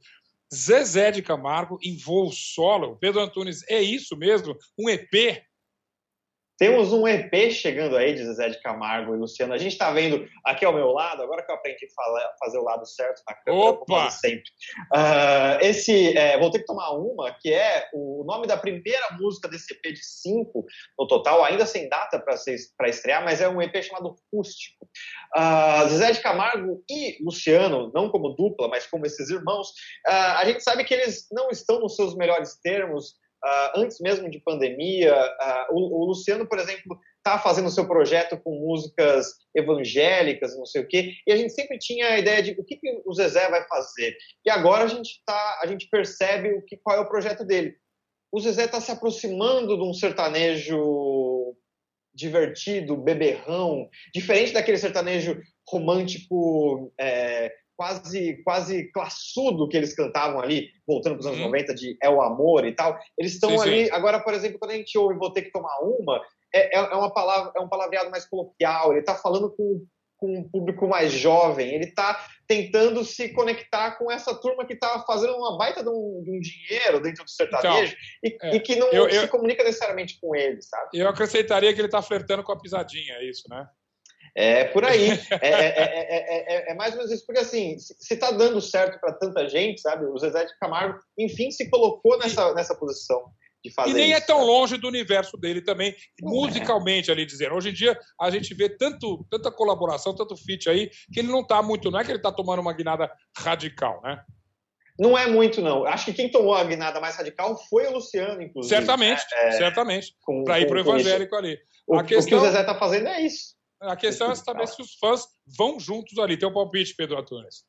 Zezé 0.54 1.10
de 1.10 1.22
Camargo 1.22 1.78
em 1.82 1.96
voo 1.96 2.30
solo. 2.30 2.96
Pedro 2.96 3.20
Antunes, 3.20 3.64
é 3.68 3.80
isso 3.80 4.16
mesmo? 4.16 4.56
Um 4.78 4.88
EP 4.88 5.42
temos 6.56 6.92
um 6.92 7.06
EP 7.06 7.50
chegando 7.50 7.96
aí 7.96 8.14
de 8.14 8.24
Zezé 8.24 8.50
de 8.50 8.60
Camargo 8.60 9.14
e 9.14 9.18
Luciano. 9.18 9.52
A 9.52 9.58
gente 9.58 9.72
está 9.72 9.90
vendo 9.90 10.26
aqui 10.44 10.64
ao 10.64 10.72
meu 10.72 10.92
lado, 10.92 11.22
agora 11.22 11.42
que 11.42 11.50
eu 11.50 11.56
aprendi 11.56 11.86
a 11.86 12.36
fazer 12.38 12.58
o 12.58 12.64
lado 12.64 12.86
certo 12.86 13.22
na 13.28 13.34
câmera, 13.34 13.70
Opa! 13.70 14.10
sempre. 14.10 14.50
Uh, 14.94 15.58
esse, 15.62 16.16
é, 16.16 16.38
vou 16.38 16.50
ter 16.50 16.60
que 16.60 16.66
tomar 16.66 16.92
uma, 16.92 17.32
que 17.32 17.52
é 17.52 17.88
o 17.92 18.24
nome 18.24 18.46
da 18.46 18.56
primeira 18.56 19.16
música 19.18 19.48
desse 19.48 19.74
EP 19.74 19.94
de 19.94 20.04
cinco 20.04 20.64
no 20.98 21.06
total, 21.06 21.44
ainda 21.44 21.66
sem 21.66 21.88
data 21.88 22.20
para 22.20 22.88
estrear, 22.88 23.24
mas 23.24 23.40
é 23.40 23.48
um 23.48 23.60
EP 23.60 23.82
chamado 23.82 24.14
Rústico. 24.32 24.88
Uh, 25.36 25.88
Zezé 25.88 26.12
de 26.12 26.20
Camargo 26.20 26.84
e 26.88 27.18
Luciano, 27.24 27.90
não 27.92 28.08
como 28.08 28.30
dupla, 28.30 28.68
mas 28.68 28.86
como 28.86 29.06
esses 29.06 29.28
irmãos, 29.28 29.70
uh, 30.06 30.38
a 30.38 30.44
gente 30.44 30.62
sabe 30.62 30.84
que 30.84 30.94
eles 30.94 31.26
não 31.32 31.50
estão 31.50 31.80
nos 31.80 31.96
seus 31.96 32.14
melhores 32.14 32.58
termos 32.60 33.23
uh, 33.44 33.80
antes 33.80 34.00
mesmo 34.00 34.30
de 34.30 34.40
pandemia. 34.40 35.14
Uh, 35.14 35.74
o, 35.74 36.02
o, 36.02 36.04
Luciano, 36.06 36.46
por 36.46 36.58
exemplo, 36.58 36.98
está 37.18 37.38
fazendo 37.38 37.66
o 37.68 37.70
seu 37.70 37.86
projeto 37.86 38.38
com 38.38 38.58
músicas 38.58 39.34
evangélicas, 39.54 40.56
não 40.56 40.66
sei 40.66 40.82
o 40.82 40.88
quê, 40.88 41.14
e 41.26 41.32
a 41.32 41.36
gente 41.36 41.52
sempre 41.52 41.78
tinha 41.78 42.08
a 42.08 42.18
ideia 42.18 42.42
de 42.42 42.52
o 42.58 42.64
que, 42.64 42.76
que 42.76 43.02
o 43.04 43.14
Zezé 43.14 43.48
vai 43.48 43.66
fazer. 43.66 44.16
E 44.44 44.50
agora 44.50 44.84
a 44.84 44.88
gente, 44.88 45.22
tá, 45.24 45.60
a 45.62 45.66
gente 45.66 45.88
percebe 45.88 46.54
o 46.54 46.62
que, 46.62 46.76
qual 46.76 46.96
é 46.96 47.00
o 47.00 47.08
projeto 47.08 47.44
dele. 47.44 47.76
O 48.32 48.40
Zezé 48.40 48.64
está 48.64 48.80
se 48.80 48.90
aproximando 48.90 49.76
de 49.76 49.82
um 49.82 49.94
sertanejo 49.94 51.56
divertido, 52.14 52.96
beberrão, 52.96 53.88
diferente 54.14 54.52
daquele 54.52 54.78
sertanejo 54.78 55.40
romântico 55.68 56.92
é, 56.98 57.52
quase 57.76 58.42
quase 58.42 58.90
classudo 58.92 59.68
que 59.68 59.76
eles 59.76 59.94
cantavam 59.94 60.40
ali, 60.40 60.70
voltando 60.86 61.14
para 61.14 61.20
os 61.20 61.26
anos 61.26 61.38
uhum. 61.38 61.46
90, 61.46 61.74
de 61.74 61.96
É 62.02 62.08
o 62.08 62.22
Amor 62.22 62.66
e 62.66 62.72
tal. 62.72 62.98
Eles 63.18 63.34
estão 63.34 63.60
ali, 63.60 63.86
sim. 63.86 63.92
agora, 63.92 64.20
por 64.20 64.34
exemplo, 64.34 64.58
quando 64.58 64.72
a 64.72 64.76
gente 64.76 64.96
ouve 64.96 65.18
Vou 65.18 65.32
Ter 65.32 65.42
Que 65.42 65.52
Tomar 65.52 65.78
Uma, 65.82 66.20
é, 66.54 66.78
é, 66.78 66.78
é 66.78 66.94
uma 66.94 67.12
palavra, 67.12 67.52
é 67.56 67.60
um 67.60 67.68
palavreado 67.68 68.10
mais 68.10 68.24
coloquial, 68.24 68.92
ele 68.92 69.00
está 69.00 69.14
falando 69.14 69.50
com, 69.56 69.84
com 70.16 70.38
um 70.38 70.48
público 70.48 70.86
mais 70.86 71.12
jovem, 71.12 71.74
ele 71.74 71.86
está 71.86 72.24
tentando 72.46 73.04
se 73.04 73.30
conectar 73.30 73.92
com 73.98 74.10
essa 74.10 74.34
turma 74.34 74.64
que 74.64 74.74
está 74.74 75.00
fazendo 75.00 75.34
uma 75.36 75.58
baita 75.58 75.82
de 75.82 75.88
um, 75.88 76.22
de 76.22 76.30
um, 76.30 76.40
dinheiro 76.40 77.00
dentro 77.00 77.24
do 77.24 77.30
sertanejo 77.30 77.96
então, 78.22 78.48
e, 78.50 78.54
é, 78.54 78.56
e, 78.56 78.60
que 78.60 78.76
não 78.76 78.88
eu, 78.88 79.10
se 79.10 79.16
eu, 79.16 79.28
comunica 79.28 79.64
necessariamente 79.64 80.18
com 80.20 80.34
ele, 80.34 80.62
sabe? 80.62 80.90
Eu 80.94 81.08
acrescentaria 81.08 81.72
que 81.74 81.80
ele 81.80 81.88
está 81.88 82.02
flertando 82.02 82.44
com 82.44 82.52
a 82.52 82.60
pisadinha, 82.60 83.14
é 83.14 83.24
isso, 83.24 83.48
né? 83.48 83.66
É 84.34 84.64
por 84.64 84.84
aí. 84.84 85.10
É, 85.40 85.48
é, 85.48 86.70
é, 86.72 86.74
mais 86.74 86.92
ou 86.92 86.98
menos 86.98 87.12
isso, 87.12 87.24
porque 87.24 87.40
assim, 87.40 87.78
se 87.78 88.14
está 88.14 88.30
dando 88.32 88.60
certo 88.60 88.98
para 88.98 89.12
tanta 89.12 89.48
gente, 89.48 89.80
sabe? 89.80 90.06
O 90.06 90.18
Zezé 90.18 90.44
de 90.44 90.58
Camargo, 90.58 90.98
enfim, 91.16 91.50
se 91.50 91.70
colocou 91.70 92.18
nessa, 92.18 92.52
nessa 92.54 92.74
posição. 92.74 93.24
De 93.64 93.72
fazer 93.72 93.90
e 93.90 93.94
nem 93.94 94.10
isso, 94.10 94.18
é 94.18 94.20
tão 94.20 94.44
longe 94.44 94.76
do 94.76 94.88
universo 94.88 95.38
dele 95.38 95.62
também, 95.62 95.94
musicalmente 96.20 97.10
ali 97.10 97.24
dizendo. 97.24 97.54
Hoje 97.54 97.70
em 97.70 97.72
dia 97.72 97.98
a 98.20 98.28
gente 98.28 98.52
vê 98.52 98.68
tanto, 98.68 99.24
tanta 99.30 99.50
colaboração, 99.50 100.14
tanto 100.14 100.36
feat 100.36 100.68
aí, 100.68 100.90
que 101.10 101.20
ele 101.20 101.28
não 101.28 101.40
está 101.40 101.62
muito, 101.62 101.90
não 101.90 101.98
é 101.98 102.04
que 102.04 102.10
ele 102.10 102.18
está 102.18 102.30
tomando 102.30 102.60
uma 102.60 102.74
guinada 102.74 103.10
radical, 103.38 104.02
né? 104.02 104.22
Não 104.98 105.16
é 105.16 105.26
muito, 105.26 105.62
não. 105.62 105.86
Acho 105.86 106.04
que 106.04 106.12
quem 106.12 106.30
tomou 106.30 106.54
a 106.54 106.62
guinada 106.62 107.00
mais 107.00 107.16
radical 107.16 107.56
foi 107.68 107.86
o 107.86 107.92
Luciano, 107.92 108.40
inclusive. 108.42 108.76
Certamente, 108.76 109.24
né? 109.32 109.52
certamente. 109.52 110.14
Para 110.44 110.60
ir 110.60 110.66
para 110.66 110.76
o 110.76 110.80
evangélico 110.80 111.34
ali. 111.34 111.58
O, 111.86 112.02
questão... 112.02 112.20
o 112.20 112.26
que 112.26 112.34
o 112.34 112.40
Zezé 112.40 112.60
está 112.60 112.74
fazendo 112.78 113.08
é 113.08 113.22
isso. 113.22 113.54
A 113.86 113.96
questão 113.96 114.30
é 114.30 114.34
saber 114.34 114.66
se 114.66 114.80
os 114.80 114.94
fãs 114.94 115.26
vão 115.46 115.78
juntos 115.78 116.18
ali. 116.18 116.38
Tem 116.38 116.48
um 116.48 116.52
palpite, 116.52 116.94
Pedro 116.96 117.18
Antunes. 117.18 117.64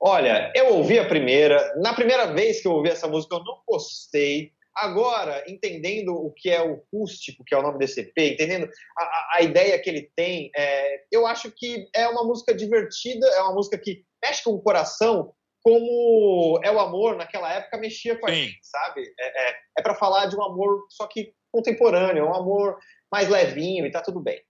Olha, 0.00 0.50
eu 0.54 0.76
ouvi 0.76 0.98
a 0.98 1.06
primeira. 1.06 1.74
Na 1.76 1.92
primeira 1.92 2.32
vez 2.32 2.60
que 2.60 2.68
eu 2.68 2.72
ouvi 2.72 2.88
essa 2.88 3.06
música, 3.06 3.34
eu 3.34 3.44
não 3.44 3.60
gostei. 3.68 4.52
Agora, 4.74 5.44
entendendo 5.46 6.14
o 6.14 6.32
que 6.32 6.48
é 6.48 6.62
o 6.62 6.74
acústico, 6.74 7.44
que 7.44 7.54
é 7.54 7.58
o 7.58 7.62
nome 7.62 7.78
desse 7.78 8.00
EP, 8.00 8.16
entendendo 8.16 8.70
a, 8.96 9.36
a 9.36 9.42
ideia 9.42 9.78
que 9.78 9.90
ele 9.90 10.10
tem, 10.16 10.50
é, 10.56 11.02
eu 11.10 11.26
acho 11.26 11.50
que 11.50 11.86
é 11.94 12.08
uma 12.08 12.24
música 12.24 12.54
divertida, 12.54 13.26
é 13.26 13.42
uma 13.42 13.54
música 13.54 13.76
que 13.76 14.04
mexe 14.22 14.44
com 14.44 14.52
o 14.52 14.62
coração, 14.62 15.34
como 15.62 16.58
é 16.64 16.70
o 16.70 16.80
amor 16.80 17.16
naquela 17.16 17.52
época 17.52 17.76
mexia 17.78 18.18
com 18.18 18.26
a 18.26 18.30
Sim. 18.30 18.44
gente, 18.44 18.60
sabe? 18.62 19.02
É, 19.18 19.50
é, 19.50 19.56
é 19.78 19.82
para 19.82 19.94
falar 19.94 20.26
de 20.26 20.36
um 20.36 20.42
amor 20.42 20.86
só 20.88 21.06
que 21.06 21.34
contemporâneo, 21.52 22.26
um 22.26 22.34
amor 22.34 22.78
mais 23.12 23.28
levinho 23.28 23.84
e 23.84 23.90
tá 23.90 24.00
tudo 24.00 24.20
bem. 24.20 24.40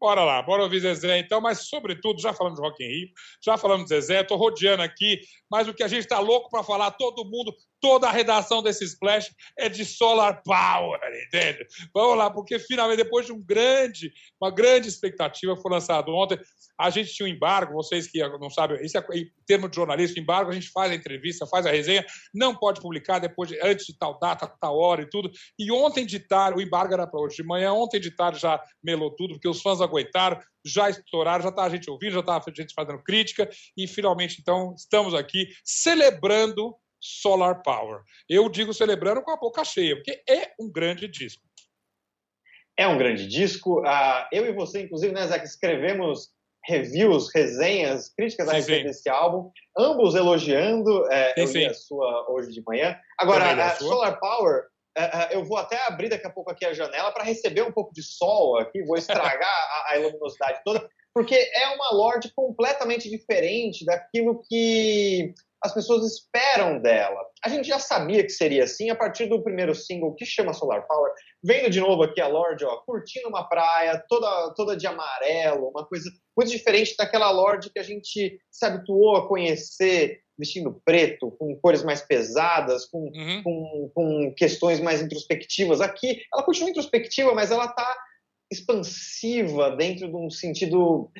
Bora 0.00 0.22
lá, 0.22 0.40
bora 0.40 0.62
ouvir 0.62 0.78
Zezé 0.78 1.18
então, 1.18 1.40
mas 1.40 1.66
sobretudo, 1.66 2.20
já 2.20 2.32
falamos 2.32 2.60
de 2.60 2.64
Rock 2.64 2.84
in 2.84 2.86
Rio, 2.86 3.08
já 3.42 3.58
falamos 3.58 3.86
de 3.86 3.88
Zezé, 3.88 4.20
estou 4.20 4.36
rodeando 4.36 4.82
aqui, 4.82 5.20
mas 5.50 5.66
o 5.66 5.74
que 5.74 5.82
a 5.82 5.88
gente 5.88 6.02
está 6.02 6.20
louco 6.20 6.48
para 6.48 6.62
falar, 6.62 6.92
todo 6.92 7.24
mundo, 7.24 7.52
toda 7.80 8.08
a 8.08 8.12
redação 8.12 8.62
desse 8.62 8.84
Splash 8.84 9.30
é 9.56 9.68
de 9.68 9.84
Solar 9.84 10.42
Power, 10.44 11.00
entende? 11.26 11.66
Vamos 11.94 12.16
lá, 12.16 12.30
porque 12.30 12.58
finalmente, 12.58 13.02
depois 13.02 13.26
de 13.26 13.32
um 13.32 13.40
grande, 13.42 14.12
uma 14.40 14.50
grande 14.50 14.88
expectativa, 14.88 15.56
foi 15.56 15.70
lançado 15.70 16.12
ontem, 16.14 16.38
a 16.78 16.90
gente 16.90 17.12
tinha 17.12 17.26
um 17.26 17.30
embargo, 17.30 17.74
vocês 17.74 18.06
que 18.06 18.20
não 18.38 18.48
sabem, 18.48 18.80
isso 18.84 18.96
é 18.96 19.04
em 19.14 19.30
termo 19.44 19.68
de 19.68 19.74
jornalista, 19.74 20.20
embargo, 20.20 20.50
a 20.50 20.54
gente 20.54 20.70
faz 20.70 20.92
a 20.92 20.94
entrevista, 20.94 21.46
faz 21.46 21.66
a 21.66 21.70
resenha, 21.70 22.06
não 22.32 22.54
pode 22.54 22.80
publicar 22.80 23.18
depois 23.18 23.48
de, 23.48 23.58
antes 23.60 23.86
de 23.86 23.98
tal 23.98 24.18
data, 24.18 24.46
tal 24.60 24.78
hora 24.78 25.02
e 25.02 25.10
tudo. 25.10 25.28
E 25.58 25.72
ontem 25.72 26.06
de 26.06 26.20
tarde, 26.20 26.58
o 26.58 26.62
embargo 26.62 26.94
era 26.94 27.06
para 27.06 27.20
hoje 27.20 27.36
de 27.36 27.42
manhã, 27.42 27.72
ontem 27.72 28.00
de 28.00 28.14
tarde 28.14 28.38
já 28.38 28.62
melou 28.82 29.10
tudo, 29.10 29.34
porque 29.34 29.48
os 29.48 29.60
fãs 29.60 29.80
aguentaram, 29.80 30.38
já 30.64 30.88
estouraram, 30.88 31.42
já 31.42 31.48
está 31.48 31.64
a 31.64 31.68
gente 31.68 31.90
ouvindo, 31.90 32.12
já 32.12 32.20
está 32.20 32.36
a 32.36 32.52
gente 32.54 32.74
fazendo 32.74 33.02
crítica, 33.02 33.48
e 33.76 33.88
finalmente, 33.88 34.38
então, 34.40 34.74
estamos 34.76 35.14
aqui 35.14 35.48
celebrando 35.64 36.76
Solar 37.00 37.62
Power. 37.62 38.02
Eu 38.28 38.48
digo 38.48 38.74
celebrando 38.74 39.22
com 39.22 39.30
a 39.30 39.36
boca 39.36 39.64
cheia, 39.64 39.96
porque 39.96 40.22
é 40.28 40.52
um 40.60 40.70
grande 40.70 41.08
disco. 41.08 41.42
É 42.76 42.86
um 42.86 42.98
grande 42.98 43.26
disco. 43.26 43.80
Uh, 43.80 44.26
eu 44.32 44.46
e 44.46 44.52
você, 44.52 44.82
inclusive, 44.82 45.12
né, 45.12 45.26
Zé, 45.26 45.38
que 45.38 45.46
escrevemos 45.46 46.30
reviews, 46.64 47.32
resenhas, 47.34 48.08
críticas 48.10 48.46
sim, 48.46 48.52
a 48.52 48.56
respeito 48.56 48.86
desse 48.86 49.08
álbum, 49.08 49.50
ambos 49.76 50.14
elogiando. 50.14 51.10
É, 51.10 51.34
sim, 51.34 51.40
eu 51.40 51.52
li 51.52 51.66
a 51.66 51.74
sua 51.74 52.30
hoje 52.30 52.52
de 52.52 52.62
manhã. 52.62 52.98
Agora, 53.18 53.74
Solar 53.76 54.20
Power, 54.20 54.64
é, 54.96 55.02
é, 55.02 55.36
eu 55.36 55.44
vou 55.44 55.56
até 55.56 55.80
abrir 55.86 56.08
daqui 56.08 56.26
a 56.26 56.30
pouco 56.30 56.50
aqui 56.50 56.64
a 56.64 56.72
janela 56.72 57.12
para 57.12 57.24
receber 57.24 57.62
um 57.62 57.72
pouco 57.72 57.92
de 57.94 58.02
sol 58.02 58.58
aqui, 58.58 58.82
vou 58.82 58.96
estragar 58.96 59.40
a, 59.88 59.94
a 59.94 59.98
luminosidade 59.98 60.60
toda, 60.64 60.88
porque 61.14 61.34
é 61.34 61.68
uma 61.68 61.92
Lorde 61.92 62.32
completamente 62.34 63.08
diferente 63.08 63.84
daquilo 63.84 64.42
que 64.48 65.34
as 65.62 65.74
pessoas 65.74 66.04
esperam 66.04 66.80
dela. 66.80 67.20
A 67.44 67.48
gente 67.48 67.66
já 67.66 67.78
sabia 67.78 68.22
que 68.22 68.30
seria 68.30 68.64
assim 68.64 68.90
a 68.90 68.96
partir 68.96 69.26
do 69.26 69.42
primeiro 69.42 69.74
single 69.74 70.14
que 70.14 70.24
chama 70.24 70.52
Solar 70.52 70.86
Power. 70.86 71.12
Vendo 71.42 71.70
de 71.70 71.80
novo 71.80 72.02
aqui 72.02 72.20
a 72.20 72.28
Lorde, 72.28 72.64
ó, 72.64 72.76
curtindo 72.78 73.28
uma 73.28 73.48
praia, 73.48 74.02
toda, 74.08 74.54
toda 74.54 74.76
de 74.76 74.86
amarelo, 74.86 75.68
uma 75.68 75.86
coisa 75.86 76.10
muito 76.36 76.50
diferente 76.50 76.94
daquela 76.96 77.30
Lorde 77.30 77.70
que 77.70 77.78
a 77.78 77.82
gente 77.82 78.40
se 78.50 78.64
habituou 78.64 79.16
a 79.16 79.28
conhecer 79.28 80.20
vestindo 80.38 80.80
preto, 80.84 81.32
com 81.32 81.56
cores 81.56 81.82
mais 81.82 82.00
pesadas, 82.00 82.86
com, 82.86 83.10
uhum. 83.12 83.42
com, 83.42 83.90
com 83.92 84.34
questões 84.36 84.78
mais 84.78 85.02
introspectivas. 85.02 85.80
Aqui, 85.80 86.22
ela 86.32 86.44
continua 86.44 86.70
introspectiva, 86.70 87.34
mas 87.34 87.50
ela 87.50 87.64
está 87.64 87.96
expansiva 88.50 89.76
dentro 89.76 90.08
de 90.08 90.16
um 90.16 90.30
sentido 90.30 91.10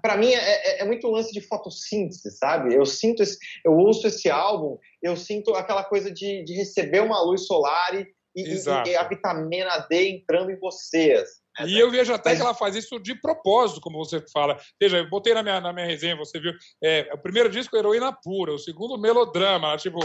para 0.00 0.16
mim 0.16 0.32
é, 0.32 0.38
é, 0.38 0.82
é, 0.82 0.84
muito 0.84 1.08
lance 1.08 1.32
de 1.32 1.40
fotossíntese, 1.40 2.30
sabe? 2.36 2.74
Eu 2.74 2.86
sinto, 2.86 3.22
esse, 3.22 3.38
eu 3.64 3.72
ouço 3.72 4.06
esse 4.06 4.30
álbum, 4.30 4.78
eu 5.02 5.16
sinto 5.16 5.54
aquela 5.54 5.84
coisa 5.84 6.10
de, 6.10 6.44
de 6.44 6.54
receber 6.54 7.00
uma 7.00 7.20
luz 7.22 7.46
solar 7.46 7.94
e, 7.94 8.06
e, 8.36 8.42
e, 8.88 8.96
a 8.96 9.08
vitamina 9.08 9.78
D 9.88 10.10
entrando 10.10 10.50
em 10.50 10.58
vocês. 10.58 11.28
Né? 11.58 11.68
E 11.68 11.78
eu 11.78 11.90
vejo 11.90 12.12
até 12.12 12.30
Mas... 12.30 12.38
que 12.38 12.44
ela 12.44 12.54
faz 12.54 12.74
isso 12.74 12.98
de 12.98 13.14
propósito, 13.14 13.80
como 13.80 13.98
você 13.98 14.24
fala. 14.32 14.58
Veja, 14.80 14.98
eu 14.98 15.08
botei 15.08 15.34
na 15.34 15.42
minha, 15.42 15.60
na 15.60 15.72
minha 15.72 15.86
resenha, 15.86 16.16
você 16.16 16.40
viu, 16.40 16.52
é, 16.82 17.10
o 17.12 17.18
primeiro 17.18 17.48
disco 17.48 17.76
Heroína 17.76 18.12
Pura, 18.12 18.52
o 18.52 18.58
segundo 18.58 18.98
Melodrama, 18.98 19.76
tipo, 19.76 20.00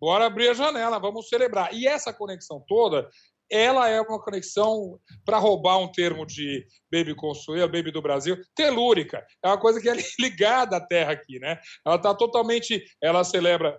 bora 0.00 0.26
abrir 0.26 0.48
a 0.48 0.54
janela, 0.54 0.98
vamos 0.98 1.28
celebrar. 1.28 1.72
E 1.72 1.86
essa 1.86 2.12
conexão 2.12 2.64
toda, 2.66 3.08
ela 3.50 3.88
é 3.88 4.00
uma 4.00 4.20
conexão, 4.20 4.98
para 5.24 5.38
roubar 5.38 5.78
um 5.78 5.90
termo 5.90 6.26
de 6.26 6.66
Baby 6.92 7.14
Consuelo, 7.14 7.70
Baby 7.70 7.90
do 7.90 8.02
Brasil, 8.02 8.40
telúrica. 8.54 9.24
É 9.42 9.48
uma 9.48 9.58
coisa 9.58 9.80
que 9.80 9.88
é 9.88 9.94
ligada 10.18 10.76
à 10.76 10.80
Terra 10.80 11.12
aqui, 11.12 11.38
né? 11.38 11.60
Ela 11.86 11.96
está 11.96 12.14
totalmente. 12.14 12.84
Ela 13.02 13.24
celebra 13.24 13.78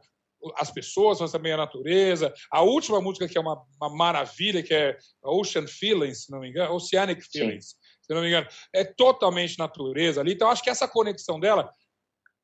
as 0.58 0.72
pessoas, 0.72 1.20
mas 1.20 1.32
também 1.32 1.54
a 1.54 1.58
natureza. 1.58 2.34
A 2.52 2.62
última 2.62 3.02
música, 3.02 3.28
que 3.28 3.38
é 3.38 3.42
uma, 3.42 3.64
uma 3.82 3.90
maravilha, 3.90 4.62
que 4.62 4.74
é 4.74 4.98
Ocean 5.24 5.68
Feelings, 5.68 6.26
se 6.26 6.32
não 6.32 6.40
me 6.40 6.50
engano, 6.50 6.74
Oceanic 6.76 7.22
Feelings, 7.24 7.70
Sim. 7.70 7.76
se 8.04 8.14
não 8.14 8.22
me 8.22 8.28
engano, 8.28 8.48
é 8.74 8.84
totalmente 8.84 9.58
natureza 9.58 10.22
ali. 10.22 10.34
Então, 10.34 10.50
acho 10.50 10.64
que 10.64 10.70
essa 10.70 10.88
conexão 10.88 11.40
dela 11.40 11.72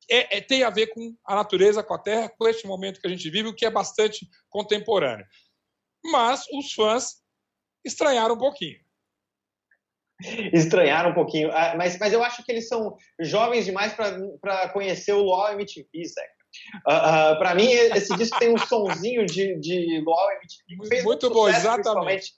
é, 0.09 0.37
é, 0.37 0.41
tem 0.41 0.63
a 0.63 0.69
ver 0.69 0.87
com 0.87 1.15
a 1.25 1.35
natureza, 1.35 1.83
com 1.83 1.93
a 1.93 1.99
Terra, 1.99 2.29
com 2.29 2.47
este 2.47 2.65
momento 2.65 2.99
que 2.99 3.07
a 3.07 3.09
gente 3.09 3.29
vive, 3.29 3.49
o 3.49 3.55
que 3.55 3.65
é 3.65 3.69
bastante 3.69 4.27
contemporâneo 4.49 5.25
mas 6.03 6.43
os 6.53 6.73
fãs 6.73 7.21
estranharam 7.85 8.35
um 8.35 8.39
pouquinho. 8.39 8.79
Estranharam 10.53 11.11
um 11.11 11.13
pouquinho, 11.15 11.51
ah, 11.51 11.73
mas, 11.75 11.97
mas 11.97 12.13
eu 12.13 12.23
acho 12.23 12.43
que 12.43 12.51
eles 12.51 12.67
são 12.67 12.95
jovens 13.19 13.65
demais 13.65 13.93
para 13.93 14.69
conhecer 14.69 15.13
o 15.13 15.23
Luau 15.23 15.51
MTV, 15.53 16.05
Zé. 16.05 16.27
Uh, 16.87 17.33
uh, 17.33 17.39
para 17.39 17.55
mim, 17.55 17.71
esse 17.71 18.15
disco 18.17 18.37
tem 18.37 18.53
um 18.53 18.57
sonzinho 18.57 19.25
de, 19.25 19.57
de 19.59 20.01
Luau 20.05 20.27
MTV. 20.33 20.87
Fez 20.87 21.03
muito 21.03 21.29
bom, 21.29 21.47
exatamente 21.49 22.33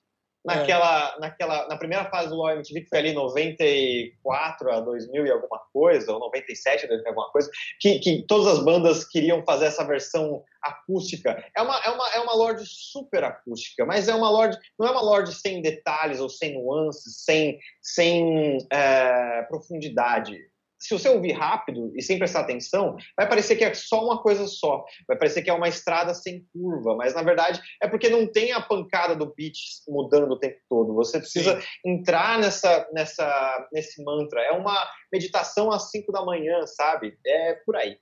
naquela, 0.46 1.16
é. 1.16 1.20
naquela, 1.20 1.68
na 1.68 1.78
primeira 1.78 2.06
fase 2.06 2.30
do 2.30 2.36
LoL 2.36 2.52
MTV, 2.52 2.82
que 2.82 2.90
foi 2.90 3.00
ali 3.00 3.14
94 3.14 4.72
a 4.72 4.80
2000 4.82 5.26
e 5.26 5.32
alguma 5.32 5.60
coisa, 5.72 6.12
ou 6.12 6.20
97 6.20 6.86
a 6.86 6.88
2000 6.90 7.06
e 7.06 7.08
alguma 7.08 7.30
coisa, 7.32 7.50
que, 7.80 8.00
que 8.00 8.26
todas 8.28 8.48
as 8.48 8.64
bandas 8.64 9.06
queriam 9.06 9.44
fazer 9.44 9.66
essa 9.66 9.84
versão 9.84 10.44
acústica. 10.62 11.44
É 11.56 11.62
uma, 11.62 11.78
é 11.80 11.90
uma, 11.90 12.10
é 12.14 12.20
uma 12.20 12.36
Lorde 12.36 12.64
super 12.66 13.24
acústica, 13.24 13.86
mas 13.86 14.08
é 14.08 14.16
uma 14.16 14.30
Lorde, 14.30 14.58
não 14.78 14.88
é 14.88 14.92
uma 14.92 15.02
Lorde 15.02 15.34
sem 15.34 15.62
detalhes 15.62 16.20
ou 16.20 16.30
sem 16.30 16.54
nuances, 16.54 17.24
sem, 17.24 17.60
sem 17.82 18.58
é, 18.72 19.44
profundidade 19.44 20.38
se 20.84 20.94
você 20.94 21.08
ouvir 21.08 21.32
rápido 21.32 21.94
e 21.96 22.02
sem 22.02 22.20
prestar 22.20 22.42
atenção, 22.42 22.98
vai 23.16 23.28
parecer 23.28 23.56
que 23.56 23.64
é 23.64 23.74
só 23.74 24.04
uma 24.04 24.22
coisa 24.22 24.46
só. 24.48 24.84
Vai 25.08 25.18
parecer 25.18 25.42
que 25.42 25.50
é 25.50 25.54
uma 25.54 25.70
estrada 25.70 26.14
sem 26.14 26.46
curva, 26.52 26.94
mas 26.96 27.14
na 27.14 27.24
verdade 27.24 27.62
é 27.82 27.88
porque 27.88 28.10
não 28.10 28.30
tem 28.30 28.52
a 28.52 28.62
pancada 28.62 29.16
do 29.16 29.34
beat 29.34 29.58
mudando 29.88 30.34
o 30.34 30.40
tempo 30.40 30.60
todo. 30.70 30.94
Você 30.96 31.20
precisa 31.20 31.60
Sim. 31.60 31.68
entrar 31.86 32.38
nessa, 32.38 32.86
nessa, 32.92 33.68
nesse 33.72 34.04
mantra. 34.04 34.42
É 34.42 34.52
uma 34.52 34.86
meditação 35.12 35.72
às 35.72 35.90
5 35.90 36.12
da 36.12 36.26
manhã, 36.26 36.68
sabe? 36.68 37.18
É 37.26 37.54
por 37.66 37.78
aí. 37.78 37.98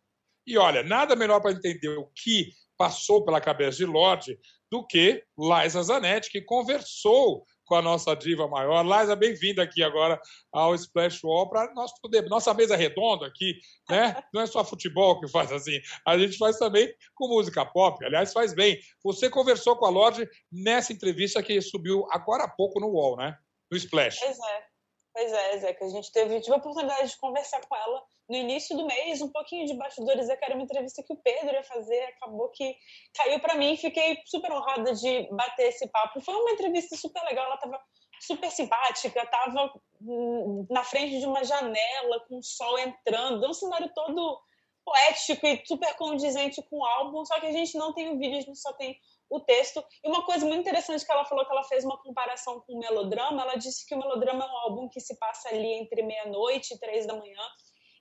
E 0.47 0.57
olha, 0.57 0.81
nada 0.81 1.15
melhor 1.15 1.39
para 1.39 1.51
entender 1.51 1.89
o 1.89 2.09
que 2.15 2.49
passou 2.75 3.23
pela 3.23 3.39
cabeça 3.39 3.77
de 3.77 3.85
Lorde 3.85 4.39
do 4.71 4.83
que 4.87 5.23
Liza 5.37 5.83
Zanetti, 5.83 6.31
que 6.31 6.41
conversou 6.41 7.45
com 7.71 7.75
a 7.75 7.81
nossa 7.81 8.13
diva 8.13 8.49
maior. 8.49 8.83
Liza, 8.83 9.15
bem-vinda 9.15 9.63
aqui 9.63 9.81
agora 9.81 10.19
ao 10.51 10.75
Splash 10.75 11.23
Wall 11.23 11.49
para 11.49 11.73
nós 11.73 11.97
poder. 12.01 12.27
Nossa 12.27 12.53
mesa 12.53 12.75
redonda 12.75 13.25
aqui, 13.25 13.55
né? 13.89 14.21
Não 14.33 14.41
é 14.41 14.45
só 14.45 14.61
futebol 14.61 15.21
que 15.21 15.29
faz 15.29 15.53
assim. 15.53 15.79
A 16.05 16.17
gente 16.17 16.37
faz 16.37 16.57
também 16.57 16.93
com 17.15 17.29
música 17.29 17.65
pop. 17.65 18.03
Aliás, 18.03 18.33
faz 18.33 18.53
bem. 18.53 18.77
Você 19.01 19.29
conversou 19.29 19.77
com 19.77 19.85
a 19.85 19.89
Lorde 19.89 20.29
nessa 20.51 20.91
entrevista 20.91 21.41
que 21.41 21.61
subiu 21.61 22.05
agora 22.11 22.43
há 22.43 22.49
pouco 22.49 22.77
no 22.77 22.89
Wall, 22.89 23.15
né? 23.15 23.37
No 23.71 23.77
Splash. 23.77 24.19
Pois 24.19 24.37
é. 24.37 24.70
Pois 25.13 25.33
é, 25.63 25.73
que 25.73 25.83
a 25.83 25.89
gente 25.89 26.11
teve, 26.11 26.39
tive 26.39 26.55
a 26.55 26.59
oportunidade 26.59 27.09
de 27.09 27.17
conversar 27.17 27.59
com 27.67 27.75
ela 27.75 28.03
no 28.29 28.37
início 28.37 28.77
do 28.77 28.85
mês, 28.85 29.21
um 29.21 29.29
pouquinho 29.29 29.65
de 29.65 29.73
bastidores, 29.73 30.29
é 30.29 30.37
que 30.37 30.45
era 30.45 30.55
uma 30.55 30.63
entrevista 30.63 31.03
que 31.03 31.11
o 31.11 31.17
Pedro 31.17 31.53
ia 31.53 31.63
fazer, 31.63 32.01
acabou 32.03 32.49
que 32.49 32.77
caiu 33.13 33.39
para 33.41 33.55
mim, 33.55 33.75
fiquei 33.75 34.17
super 34.25 34.51
honrada 34.53 34.93
de 34.93 35.27
bater 35.35 35.67
esse 35.67 35.85
papo. 35.89 36.21
Foi 36.21 36.33
uma 36.33 36.51
entrevista 36.51 36.95
super 36.95 37.21
legal, 37.23 37.45
ela 37.45 37.55
estava 37.55 37.79
super 38.21 38.49
simpática, 38.49 39.21
estava 39.21 39.73
hum, 40.01 40.65
na 40.69 40.83
frente 40.83 41.19
de 41.19 41.25
uma 41.25 41.43
janela 41.43 42.25
com 42.29 42.37
o 42.37 42.43
sol 42.43 42.79
entrando, 42.79 43.49
um 43.49 43.53
cenário 43.53 43.91
todo 43.93 44.39
poético 44.85 45.45
e 45.45 45.65
super 45.65 45.93
condizente 45.95 46.61
com 46.69 46.77
o 46.77 46.85
álbum, 46.85 47.25
só 47.25 47.39
que 47.39 47.47
a 47.47 47.51
gente 47.51 47.77
não 47.77 47.93
tem 47.93 48.09
o 48.09 48.17
vídeo, 48.17 48.37
a 48.37 48.41
gente 48.41 48.59
só 48.59 48.71
tem 48.73 48.97
o 49.31 49.39
texto. 49.39 49.83
E 50.03 50.09
uma 50.09 50.25
coisa 50.25 50.45
muito 50.45 50.59
interessante 50.59 51.05
que 51.05 51.11
ela 51.11 51.23
falou, 51.23 51.45
que 51.45 51.51
ela 51.51 51.63
fez 51.63 51.85
uma 51.85 51.97
comparação 51.97 52.59
com 52.59 52.73
o 52.73 52.79
Melodrama, 52.79 53.41
ela 53.41 53.55
disse 53.55 53.85
que 53.87 53.95
o 53.95 53.97
Melodrama 53.97 54.43
é 54.43 54.47
um 54.47 54.57
álbum 54.57 54.89
que 54.89 54.99
se 54.99 55.17
passa 55.17 55.47
ali 55.49 55.73
entre 55.73 56.03
meia-noite 56.03 56.73
e 56.73 56.79
três 56.79 57.07
da 57.07 57.15
manhã, 57.15 57.41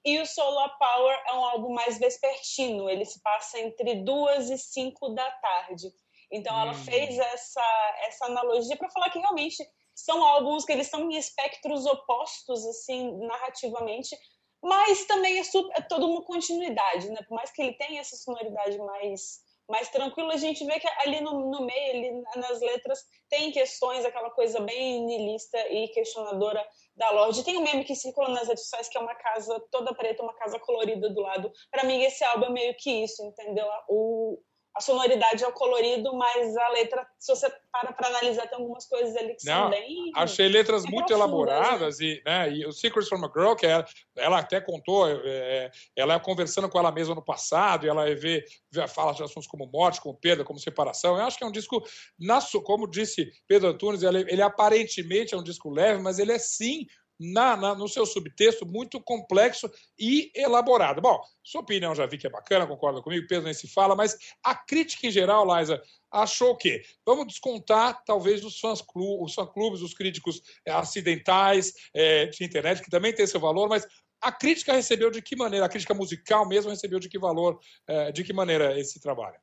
e 0.05 0.19
o 0.19 0.27
Solar 0.27 0.77
Power 0.77 1.23
é 1.29 1.33
um 1.35 1.45
álbum 1.45 1.73
mais 1.73 1.99
vespertino, 1.99 2.91
ele 2.91 3.05
se 3.05 3.23
passa 3.23 3.61
entre 3.61 4.03
duas 4.03 4.51
e 4.51 4.59
cinco 4.59 5.11
da 5.11 5.31
tarde. 5.31 5.89
Então 6.33 6.59
ela 6.59 6.73
hum. 6.73 6.85
fez 6.85 7.19
essa, 7.19 7.95
essa 8.07 8.27
analogia 8.27 8.77
para 8.77 8.91
falar 8.91 9.11
que 9.11 9.19
realmente 9.19 9.65
são 9.95 10.25
álbuns 10.25 10.65
que 10.65 10.73
eles 10.73 10.87
estão 10.87 11.11
em 11.11 11.17
espectros 11.17 11.87
opostos, 11.87 12.65
assim, 12.67 13.19
narrativamente, 13.19 14.17
mas 14.63 15.05
também 15.07 15.39
é, 15.39 15.45
super, 15.45 15.73
é 15.77 15.83
toda 15.83 16.07
uma 16.07 16.23
continuidade, 16.23 17.09
né? 17.11 17.23
Por 17.29 17.35
mais 17.35 17.51
que 17.51 17.63
ele 17.63 17.75
tenha 17.75 18.01
essa 18.01 18.17
sonoridade 18.17 18.79
mais 18.79 19.41
mais 19.71 19.89
tranquila, 19.89 20.35
a 20.35 20.37
gente 20.37 20.65
vê 20.65 20.79
que 20.79 20.89
ali 21.07 21.21
no, 21.21 21.51
no 21.51 21.65
meio, 21.65 21.91
ali 21.91 22.23
nas 22.37 22.61
letras, 22.61 23.01
tem 23.29 23.53
questões, 23.53 24.05
aquela 24.05 24.31
coisa 24.31 24.61
bem 24.61 25.05
niilista 25.05 25.59
e 25.69 25.89
questionadora 25.89 26.67
da 26.97 27.11
Lorde. 27.11 27.45
Tem 27.45 27.57
um 27.57 27.63
meme 27.63 27.85
que 27.85 27.95
circula 27.95 28.29
nas 28.29 28.49
redes 28.49 28.65
sociais 28.65 28.89
que 28.89 28.99
é 28.99 29.01
uma 29.01 29.15
casa 29.15 29.59
toda 29.71 29.95
preta, 29.95 30.23
uma 30.23 30.35
casa 30.35 30.59
colorida 30.59 31.09
do 31.09 31.21
lado. 31.21 31.51
Para 31.71 31.85
mim, 31.85 32.03
esse 32.03 32.25
álbum 32.25 32.47
é 32.47 32.51
meio 32.51 32.75
que 32.79 32.91
isso, 33.05 33.25
entendeu? 33.25 33.67
O, 33.89 34.39
a 34.75 34.81
sonoridade 34.81 35.43
é 35.43 35.49
o 35.49 35.53
colorido, 35.53 36.15
mas 36.15 36.57
a 36.57 36.69
letra, 36.71 37.07
se 37.19 37.35
você 37.35 37.51
para 37.73 37.93
para 37.93 38.09
analisar, 38.09 38.47
tem 38.49 38.59
algumas 38.59 38.87
coisas 38.87 39.17
ali 39.17 39.35
que 39.35 39.47
Não, 39.47 39.63
são 39.63 39.71
bem. 39.71 40.13
Achei 40.15 40.49
letras 40.49 40.85
muito 40.85 41.07
profundas, 41.07 41.19
elaboradas 41.19 41.99
né? 41.99 42.07
e, 42.07 42.23
né, 42.25 42.53
e 42.53 42.67
o 42.67 42.73
Secrets 42.73 43.09
from 43.09 43.25
a 43.25 43.31
Girl, 43.35 43.55
que 43.55 43.67
ela, 43.67 43.85
ela 44.17 44.39
até 44.39 44.61
contou, 44.61 45.09
é, 45.09 45.15
é 45.25 45.71
ela 45.97 46.19
conversando 46.19 46.69
com 46.69 46.79
ela 46.79 46.93
mesma 46.93 47.15
no 47.15 47.25
passado, 47.25 47.87
e 47.87 47.89
ela 47.89 48.05
vê, 48.15 48.45
vê, 48.71 48.87
fala 48.89 49.13
de 49.13 49.23
assuntos 49.23 49.47
como 49.47 49.67
morte, 49.67 50.01
como 50.01 50.19
perda, 50.19 50.45
como 50.45 50.59
separação. 50.59 51.17
Eu 51.17 51.25
acho 51.25 51.39
que 51.39 51.45
é 51.45 51.47
um 51.47 51.53
disco, 51.53 51.83
na, 52.19 52.41
como 52.65 52.89
disse 52.89 53.31
Pedro 53.47 53.71
Antunes, 53.71 54.03
ele, 54.03 54.21
ele 54.29 54.43
aparentemente 54.43 55.35
é 55.35 55.39
um 55.39 55.43
disco 55.43 55.71
leve, 55.71 56.01
mas 56.03 56.19
ele 56.19 56.33
é 56.33 56.39
sim 56.39 56.87
na, 57.21 57.55
na, 57.55 57.75
no 57.75 57.87
seu 57.87 58.07
subtexto 58.07 58.65
muito 58.65 58.99
complexo 58.99 59.71
e 59.99 60.33
elaborado. 60.35 61.03
Bom, 61.03 61.21
sua 61.45 61.61
opinião 61.61 61.95
já 61.95 62.07
vi 62.07 62.17
que 62.17 62.27
é 62.27 62.31
bacana, 62.31 62.67
concorda 62.67 63.03
comigo, 63.03 63.27
Pedro 63.29 63.45
nem 63.45 63.53
se 63.53 63.69
fala, 63.69 63.95
mas 63.95 64.17
a 64.43 64.55
crítica 64.55 65.07
em 65.07 65.11
geral, 65.11 65.45
Liza, 65.47 65.83
achou 66.11 66.53
o 66.53 66.57
quê? 66.57 66.83
Vamos 67.05 67.27
descontar, 67.27 68.03
talvez, 68.05 68.43
os 68.43 68.59
fãs 68.59 68.81
clubes, 68.81 69.27
os 69.27 69.35
fã-clubes, 69.35 69.83
os 69.83 69.93
críticos 69.93 70.41
é, 70.67 70.73
acidentais 70.73 71.75
é, 71.95 72.27
de 72.27 72.43
internet, 72.43 72.83
que 72.83 72.91
também 72.91 73.13
tem 73.13 73.27
seu 73.27 73.39
valor, 73.39 73.69
mas 73.69 73.87
a 74.21 74.33
crítica 74.33 74.73
recebeu 74.73 75.11
de 75.11 75.23
que 75.23 75.37
maneira? 75.37 75.67
A 75.67 75.69
crítica 75.69 75.95
musical 75.95 76.49
mesmo 76.49 76.71
recebeu 76.71 76.99
de 76.99 77.09
que 77.09 77.19
valor, 77.19 77.59
é, 77.87 78.11
de 78.13 78.25
que 78.25 78.33
maneira 78.33 78.79
esse 78.79 79.01
trabalho? 79.01 79.39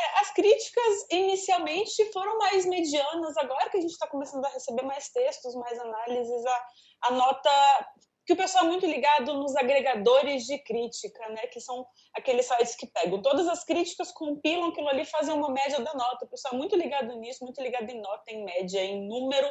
É, 0.00 0.20
as 0.20 0.30
críticas 0.32 1.06
inicialmente 1.10 2.10
foram 2.12 2.38
mais 2.38 2.64
medianas, 2.64 3.36
agora 3.36 3.68
que 3.68 3.76
a 3.76 3.80
gente 3.80 3.92
está 3.92 4.06
começando 4.06 4.44
a 4.44 4.48
receber 4.48 4.82
mais 4.82 5.08
textos, 5.10 5.54
mais 5.54 5.78
análises, 5.78 6.46
a, 6.46 6.66
a 7.02 7.10
nota 7.10 7.50
que 8.26 8.34
o 8.34 8.36
pessoal 8.36 8.64
é 8.64 8.68
muito 8.68 8.86
ligado 8.86 9.34
nos 9.34 9.56
agregadores 9.56 10.44
de 10.44 10.56
crítica, 10.58 11.28
né, 11.30 11.48
que 11.48 11.60
são 11.60 11.84
aqueles 12.14 12.46
sites 12.46 12.76
que 12.76 12.86
pegam 12.86 13.20
todas 13.20 13.48
as 13.48 13.64
críticas, 13.64 14.12
compilam 14.12 14.68
aquilo 14.68 14.88
ali, 14.88 15.04
fazem 15.04 15.34
uma 15.34 15.50
média 15.50 15.80
da 15.80 15.92
nota. 15.94 16.26
O 16.26 16.28
pessoal 16.28 16.54
é 16.54 16.56
muito 16.56 16.76
ligado 16.76 17.12
nisso, 17.16 17.44
muito 17.44 17.60
ligado 17.60 17.90
em 17.90 18.00
nota, 18.00 18.22
em 18.28 18.44
média, 18.44 18.84
em 18.84 19.08
número. 19.08 19.50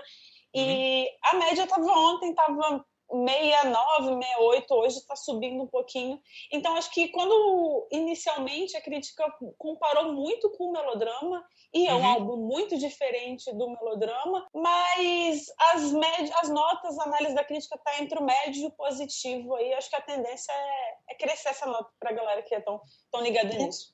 E 0.53 1.01
uhum. 1.01 1.07
a 1.23 1.33
média 1.45 1.63
estava 1.63 1.91
ontem, 1.91 2.29
estava 2.29 2.85
69, 3.11 4.21
68, 4.21 4.73
hoje 4.73 4.97
está 4.97 5.15
subindo 5.15 5.63
um 5.63 5.67
pouquinho. 5.67 6.19
Então, 6.51 6.75
acho 6.75 6.91
que 6.91 7.09
quando 7.09 7.87
inicialmente 7.91 8.77
a 8.77 8.81
crítica 8.81 9.25
comparou 9.57 10.13
muito 10.13 10.49
com 10.51 10.65
o 10.65 10.71
melodrama, 10.71 11.43
e 11.73 11.87
é 11.87 11.93
um 11.93 11.99
uhum. 11.99 12.05
álbum 12.05 12.37
muito 12.37 12.77
diferente 12.77 13.51
do 13.53 13.69
melodrama, 13.69 14.47
mas 14.53 15.45
as, 15.73 15.91
med 15.91 16.31
as 16.41 16.49
notas, 16.49 16.97
a 16.99 17.03
análise 17.03 17.35
da 17.35 17.43
crítica 17.43 17.75
está 17.75 18.01
entre 18.01 18.19
o 18.19 18.23
médio 18.23 18.63
e 18.63 18.65
o 18.65 18.71
positivo. 18.71 19.55
Aí 19.55 19.73
acho 19.73 19.89
que 19.89 19.95
a 19.95 20.01
tendência 20.01 20.51
é, 20.51 21.13
é 21.13 21.15
crescer 21.15 21.49
essa 21.49 21.65
nota 21.65 21.89
para 21.99 22.11
a 22.11 22.13
galera 22.13 22.41
que 22.41 22.55
é 22.55 22.59
tão, 22.59 22.81
tão 23.11 23.21
ligada 23.21 23.53
nisso. 23.55 23.93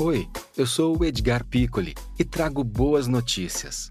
Oi, 0.00 0.26
eu 0.56 0.66
sou 0.66 0.98
o 0.98 1.04
Edgar 1.04 1.44
Piccoli 1.48 1.94
e 2.18 2.24
trago 2.24 2.62
boas 2.62 3.06
notícias. 3.06 3.90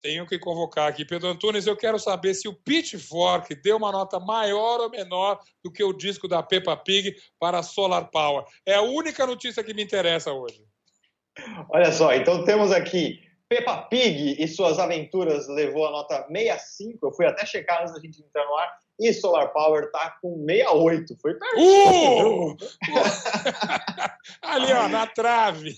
Tenho 0.00 0.26
que 0.26 0.38
convocar 0.38 0.88
aqui 0.88 1.04
Pedro 1.04 1.28
Antunes. 1.28 1.66
Eu 1.66 1.76
quero 1.76 1.98
saber 1.98 2.34
se 2.34 2.48
o 2.48 2.54
Pitchfork 2.54 3.54
deu 3.56 3.76
uma 3.76 3.90
nota 3.90 4.20
maior 4.20 4.80
ou 4.80 4.90
menor 4.90 5.40
do 5.62 5.72
que 5.72 5.82
o 5.82 5.92
disco 5.92 6.28
da 6.28 6.42
Peppa 6.42 6.76
Pig 6.76 7.16
para 7.38 7.62
Solar 7.62 8.10
Power. 8.10 8.44
É 8.64 8.74
a 8.74 8.82
única 8.82 9.26
notícia 9.26 9.62
que 9.64 9.74
me 9.74 9.82
interessa 9.82 10.32
hoje. 10.32 10.62
Olha 11.70 11.92
só, 11.92 12.14
então 12.14 12.44
temos 12.44 12.72
aqui 12.72 13.27
Peppa 13.48 13.78
Pig 13.88 14.36
e 14.38 14.46
suas 14.46 14.78
aventuras 14.78 15.48
levou 15.48 15.86
a 15.86 15.90
nota 15.90 16.26
65. 16.26 17.06
Eu 17.06 17.12
fui 17.12 17.26
até 17.26 17.46
checar 17.46 17.80
antes 17.80 17.94
da 17.94 18.00
gente 18.00 18.22
entrar 18.22 18.44
no 18.44 18.54
ar. 18.56 18.78
E 19.00 19.12
Solar 19.12 19.52
Power 19.52 19.90
tá 19.92 20.16
com 20.20 20.44
68. 20.44 21.16
Foi 21.22 21.34
pertinho. 21.34 22.50
Uh! 22.50 22.56
Ali, 24.42 24.72
ó, 24.72 24.88
na 24.88 25.06
trave. 25.06 25.74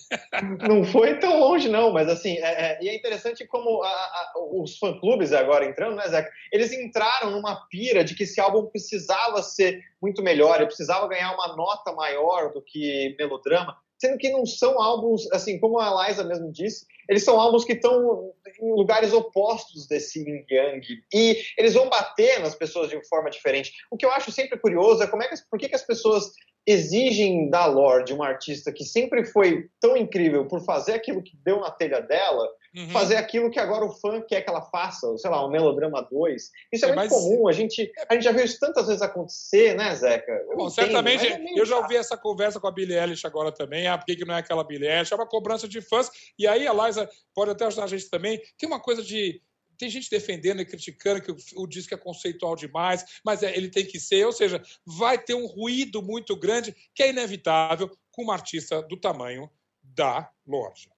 Não 0.66 0.82
foi 0.84 1.18
tão 1.18 1.38
longe, 1.38 1.68
não, 1.68 1.92
mas 1.92 2.08
assim, 2.08 2.38
é, 2.38 2.72
é, 2.72 2.78
e 2.82 2.88
é 2.88 2.94
interessante 2.94 3.46
como 3.46 3.82
a, 3.82 3.88
a, 3.88 4.32
os 4.52 4.78
fã-clubes 4.78 5.32
agora 5.32 5.66
entrando, 5.66 5.96
né, 5.96 6.08
Zeca? 6.08 6.30
Eles 6.50 6.72
entraram 6.72 7.30
numa 7.30 7.66
pira 7.68 8.02
de 8.02 8.14
que 8.14 8.22
esse 8.22 8.40
álbum 8.40 8.66
precisava 8.66 9.42
ser 9.42 9.84
muito 10.00 10.22
melhor, 10.22 10.56
ele 10.56 10.66
precisava 10.66 11.06
ganhar 11.06 11.34
uma 11.34 11.54
nota 11.54 11.92
maior 11.92 12.52
do 12.52 12.62
que 12.62 13.14
melodrama 13.18 13.76
sendo 14.00 14.16
que 14.16 14.30
não 14.30 14.46
são 14.46 14.80
álbuns, 14.80 15.30
assim, 15.32 15.58
como 15.58 15.78
a 15.78 16.08
Liza 16.08 16.24
mesmo 16.24 16.50
disse, 16.50 16.86
eles 17.08 17.24
são 17.24 17.38
álbuns 17.38 17.64
que 17.64 17.72
estão 17.72 18.32
em 18.60 18.72
lugares 18.72 19.12
opostos 19.12 19.86
desse 19.86 20.20
yin 20.20 20.44
yang 20.50 20.86
e 21.12 21.36
eles 21.58 21.74
vão 21.74 21.88
bater 21.88 22.40
nas 22.40 22.54
pessoas 22.54 22.88
de 22.88 23.02
forma 23.08 23.30
diferente. 23.30 23.72
O 23.90 23.96
que 23.96 24.06
eu 24.06 24.10
acho 24.12 24.32
sempre 24.32 24.58
curioso 24.58 25.02
é 25.02 25.06
como 25.06 25.22
é 25.22 25.28
que, 25.28 25.34
por 25.50 25.58
que, 25.58 25.68
que 25.68 25.74
as 25.74 25.84
pessoas 25.84 26.32
exigem 26.66 27.50
da 27.50 27.66
Lorde, 27.66 28.12
uma 28.12 28.28
artista 28.28 28.72
que 28.72 28.84
sempre 28.84 29.24
foi 29.24 29.68
tão 29.80 29.96
incrível 29.96 30.46
por 30.46 30.64
fazer 30.64 30.92
aquilo 30.92 31.22
que 31.22 31.36
deu 31.44 31.60
na 31.60 31.70
telha 31.70 32.00
dela, 32.00 32.48
uhum. 32.74 32.90
fazer 32.90 33.16
aquilo 33.16 33.50
que 33.50 33.58
agora 33.58 33.84
o 33.84 33.92
fã 33.92 34.20
quer 34.20 34.42
que 34.42 34.50
ela 34.50 34.62
faça, 34.62 35.16
sei 35.18 35.30
lá, 35.30 35.44
um 35.44 35.50
Melodrama 35.50 36.02
2. 36.10 36.50
Isso 36.72 36.84
é, 36.84 36.90
é 36.90 36.94
muito 36.94 37.10
mas... 37.10 37.12
comum, 37.12 37.48
a 37.48 37.52
gente, 37.52 37.90
a 38.08 38.14
gente 38.14 38.22
já 38.22 38.32
viu 38.32 38.44
isso 38.44 38.58
tantas 38.58 38.86
vezes 38.86 39.02
acontecer, 39.02 39.74
né, 39.76 39.94
Zeca? 39.94 40.32
Eu 40.32 40.56
Bom, 40.56 40.68
entendo, 40.68 40.70
certamente, 40.70 41.26
é 41.26 41.40
eu 41.56 41.66
já 41.66 41.78
ouvi 41.78 41.96
essa 41.96 42.16
conversa 42.16 42.60
com 42.60 42.66
a 42.66 42.72
Billie 42.72 42.98
Eilish 42.98 43.26
agora 43.26 43.52
também, 43.52 43.86
ah, 43.86 43.98
por 43.98 44.06
que, 44.06 44.16
que 44.16 44.24
não 44.24 44.34
é 44.34 44.38
aquela 44.38 44.64
Billie 44.64 44.88
Eilish? 44.88 45.12
É 45.12 45.16
uma 45.16 45.26
cobrança 45.26 45.68
de 45.68 45.80
fãs, 45.80 46.10
e 46.38 46.46
aí 46.46 46.66
a 46.66 46.72
Liza 46.72 47.08
pode 47.34 47.50
até 47.50 47.66
ajudar 47.66 47.84
a 47.84 47.88
gente 47.88 48.08
também, 48.08 48.40
tem 48.58 48.68
uma 48.68 48.80
coisa 48.80 49.02
de 49.02 49.40
tem 49.78 49.88
gente 49.88 50.10
defendendo 50.10 50.60
e 50.60 50.66
criticando 50.66 51.22
que 51.22 51.32
o, 51.32 51.36
o 51.62 51.66
disco 51.66 51.94
é 51.94 51.96
conceitual 51.96 52.54
demais, 52.54 53.02
mas 53.24 53.42
é, 53.42 53.56
ele 53.56 53.70
tem 53.70 53.86
que 53.86 53.98
ser, 53.98 54.26
ou 54.26 54.32
seja, 54.32 54.62
vai 54.84 55.16
ter 55.16 55.32
um 55.32 55.46
ruído 55.46 56.02
muito 56.02 56.36
grande 56.36 56.76
que 56.94 57.02
é 57.02 57.08
inevitável 57.08 57.90
com 58.12 58.24
uma 58.24 58.34
artista 58.34 58.82
do 58.82 59.00
tamanho 59.00 59.50
da 59.82 60.30
Lorde. 60.46 60.90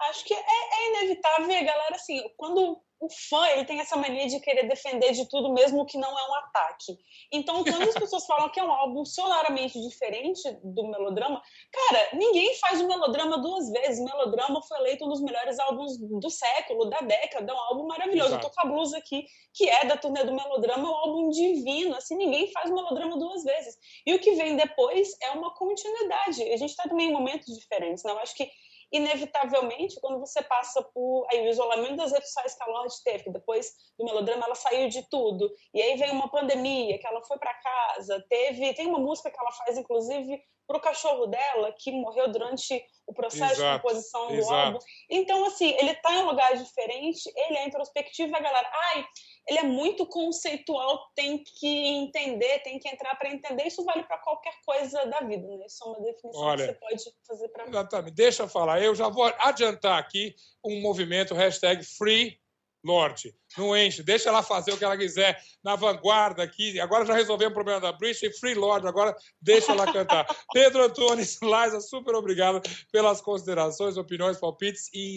Acho 0.00 0.24
que 0.24 0.34
é, 0.34 0.38
é 0.38 0.88
inevitável, 0.88 1.46
galera, 1.46 1.94
assim, 1.94 2.22
quando 2.36 2.82
o 3.02 3.08
fã 3.28 3.44
ele 3.48 3.64
tem 3.64 3.80
essa 3.80 3.96
mania 3.96 4.28
de 4.28 4.38
querer 4.38 4.68
defender 4.68 5.12
de 5.12 5.28
tudo, 5.28 5.52
mesmo 5.52 5.84
que 5.84 5.98
não 5.98 6.16
é 6.16 6.30
um 6.30 6.34
ataque. 6.36 6.96
Então, 7.32 7.64
quando 7.64 7.82
as 7.82 7.94
pessoas 7.94 8.24
falam 8.26 8.48
que 8.48 8.60
é 8.60 8.64
um 8.64 8.70
álbum 8.70 9.04
sonoramente 9.04 9.80
diferente 9.80 10.40
do 10.62 10.86
melodrama, 10.88 11.42
cara, 11.72 12.10
ninguém 12.12 12.56
faz 12.58 12.80
o 12.80 12.86
melodrama 12.86 13.38
duas 13.38 13.68
vezes. 13.72 13.98
O 13.98 14.04
melodrama 14.04 14.62
foi 14.62 14.78
eleito 14.78 15.04
um 15.04 15.08
dos 15.08 15.20
melhores 15.20 15.58
álbuns 15.58 15.98
do 15.98 16.30
século, 16.30 16.88
da 16.88 17.00
década, 17.00 17.50
é 17.50 17.54
um 17.54 17.58
álbum 17.58 17.86
maravilhoso. 17.88 18.28
Exato. 18.28 18.46
Eu 18.46 18.50
tô 18.50 18.54
com 18.54 18.68
a 18.68 18.70
blusa 18.70 18.98
aqui, 18.98 19.26
que 19.52 19.68
é 19.68 19.84
da 19.84 19.96
turnê 19.96 20.22
do 20.22 20.32
melodrama, 20.32 20.86
é 20.86 20.90
um 20.90 20.94
álbum 20.94 21.28
divino. 21.30 21.96
Assim, 21.96 22.16
ninguém 22.16 22.52
faz 22.52 22.70
o 22.70 22.74
melodrama 22.74 23.18
duas 23.18 23.42
vezes. 23.42 23.76
E 24.06 24.14
o 24.14 24.20
que 24.20 24.36
vem 24.36 24.56
depois 24.56 25.08
é 25.20 25.30
uma 25.30 25.52
continuidade. 25.54 26.40
A 26.44 26.56
gente 26.56 26.70
está 26.70 26.84
também 26.84 27.08
em 27.08 27.12
momentos 27.12 27.52
diferentes, 27.58 28.04
não? 28.04 28.12
Eu 28.12 28.20
acho 28.20 28.36
que 28.36 28.48
inevitavelmente, 28.92 29.98
quando 30.00 30.20
você 30.20 30.42
passa 30.42 30.82
por 30.82 31.26
aí, 31.30 31.40
o 31.40 31.48
isolamento 31.48 31.96
das 31.96 32.12
redes 32.12 32.28
sociais 32.28 32.54
que 32.54 32.62
a 32.62 32.66
Lorde 32.66 32.94
teve, 33.02 33.24
que 33.24 33.30
depois 33.30 33.72
do 33.98 34.04
melodrama 34.04 34.44
ela 34.44 34.54
saiu 34.54 34.88
de 34.88 35.08
tudo, 35.08 35.50
e 35.72 35.80
aí 35.80 35.96
vem 35.96 36.10
uma 36.10 36.30
pandemia, 36.30 36.98
que 36.98 37.06
ela 37.06 37.22
foi 37.22 37.38
para 37.38 37.54
casa, 37.54 38.24
teve, 38.28 38.74
tem 38.74 38.86
uma 38.86 38.98
música 38.98 39.30
que 39.30 39.40
ela 39.40 39.52
faz, 39.52 39.78
inclusive, 39.78 40.42
para 40.66 40.76
o 40.76 40.80
cachorro 40.80 41.26
dela, 41.26 41.74
que 41.78 41.90
morreu 41.90 42.30
durante 42.30 42.84
o 43.06 43.12
processo 43.12 43.52
exato, 43.52 43.76
de 43.76 43.82
composição 43.82 44.28
do 44.28 44.34
exato. 44.34 44.54
álbum. 44.54 44.78
Então, 45.10 45.44
assim, 45.46 45.70
ele 45.78 45.90
está 45.90 46.12
em 46.14 46.18
um 46.18 46.26
lugar 46.26 46.56
diferente, 46.56 47.30
ele 47.34 47.58
é 47.58 47.66
introspectivo, 47.66 48.32
e 48.32 48.36
a 48.36 48.40
galera, 48.40 48.70
ai, 48.94 49.06
ele 49.48 49.58
é 49.58 49.62
muito 49.64 50.06
conceitual, 50.06 51.10
tem 51.14 51.42
que 51.42 51.66
entender, 51.66 52.60
tem 52.60 52.78
que 52.78 52.88
entrar 52.88 53.14
para 53.16 53.30
entender. 53.30 53.66
Isso 53.66 53.84
vale 53.84 54.04
para 54.04 54.18
qualquer 54.18 54.54
coisa 54.64 55.04
da 55.06 55.20
vida, 55.20 55.46
né? 55.56 55.66
Isso 55.66 55.84
é 55.84 55.88
uma 55.88 56.00
definição 56.00 56.42
Olha, 56.42 56.66
que 56.68 56.72
você 56.72 56.78
pode 56.78 57.16
fazer 57.26 57.48
para 57.48 57.68
Exatamente. 57.68 58.14
Deixa 58.14 58.42
eu 58.44 58.48
falar. 58.48 58.80
Eu 58.80 58.94
já 58.94 59.08
vou 59.08 59.24
adiantar 59.38 59.98
aqui 59.98 60.34
um 60.64 60.80
movimento 60.80 61.34
hashtag 61.34 61.82
Free 61.84 62.41
Lorde. 62.84 63.34
Não 63.56 63.76
enche, 63.76 64.02
deixa 64.02 64.28
ela 64.28 64.42
fazer 64.42 64.72
o 64.72 64.78
que 64.78 64.84
ela 64.84 64.96
quiser 64.96 65.40
na 65.62 65.76
vanguarda 65.76 66.42
aqui. 66.42 66.80
Agora 66.80 67.06
já 67.06 67.14
resolvemos 67.14 67.52
o 67.52 67.54
problema 67.54 67.80
da 67.80 67.92
British 67.92 68.38
Free 68.38 68.54
Lord, 68.54 68.86
agora 68.86 69.16
deixa 69.40 69.72
ela 69.72 69.90
cantar. 69.92 70.26
Pedro 70.52 70.84
Antunes, 70.84 71.38
Liza, 71.42 71.80
super 71.80 72.14
obrigado 72.14 72.60
pelas 72.90 73.20
considerações, 73.20 73.96
opiniões, 73.96 74.38
palpites 74.38 74.88
e 74.92 75.16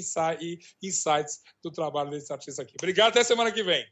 insights 0.81 1.41
do 1.63 1.71
trabalho 1.71 2.11
desse 2.11 2.31
artista 2.31 2.61
aqui. 2.61 2.75
Obrigado, 2.77 3.09
até 3.09 3.23
semana 3.23 3.51
que 3.51 3.63
vem. 3.63 3.85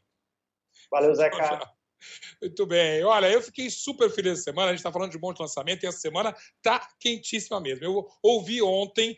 Valeu, 0.90 1.14
Zeca. 1.14 1.74
Muito 2.40 2.66
bem. 2.66 3.02
Olha, 3.04 3.30
eu 3.30 3.40
fiquei 3.42 3.70
super 3.70 4.10
feliz 4.10 4.34
essa 4.34 4.42
semana. 4.42 4.68
A 4.68 4.70
gente 4.70 4.80
está 4.80 4.92
falando 4.92 5.10
de 5.10 5.16
um 5.16 5.20
monte 5.20 5.36
de 5.36 5.42
lançamento 5.42 5.82
e 5.82 5.86
essa 5.86 5.98
semana 5.98 6.34
tá 6.62 6.86
quentíssima 7.00 7.60
mesmo. 7.60 7.84
Eu 7.84 8.06
ouvi 8.22 8.62
ontem 8.62 9.16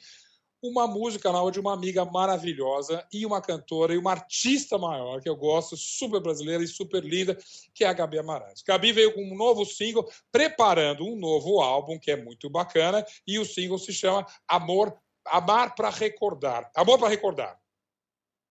uma 0.62 0.86
música 0.86 1.30
nova 1.30 1.50
de 1.50 1.60
uma 1.60 1.72
amiga 1.72 2.04
maravilhosa 2.04 3.06
e 3.12 3.24
uma 3.24 3.40
cantora 3.40 3.94
e 3.94 3.98
uma 3.98 4.12
artista 4.12 4.78
maior 4.78 5.20
que 5.20 5.28
eu 5.28 5.36
gosto, 5.36 5.76
super 5.76 6.20
brasileira 6.20 6.62
e 6.62 6.68
super 6.68 7.04
linda, 7.04 7.36
que 7.74 7.84
é 7.84 7.88
a 7.88 7.92
Gabi 7.92 8.18
Amarantos. 8.18 8.62
Gabi 8.62 8.92
veio 8.92 9.14
com 9.14 9.22
um 9.22 9.36
novo 9.36 9.64
single, 9.64 10.08
preparando 10.32 11.04
um 11.04 11.16
novo 11.16 11.60
álbum 11.60 11.98
que 11.98 12.10
é 12.10 12.16
muito 12.16 12.48
bacana 12.50 13.04
e 13.26 13.38
o 13.38 13.44
single 13.44 13.78
se 13.78 13.92
chama 13.92 14.26
Amor, 14.48 14.96
Amar 15.26 15.74
para 15.74 15.90
Recordar. 15.90 16.70
Amor 16.74 16.98
para 16.98 17.08
Recordar. 17.08 17.58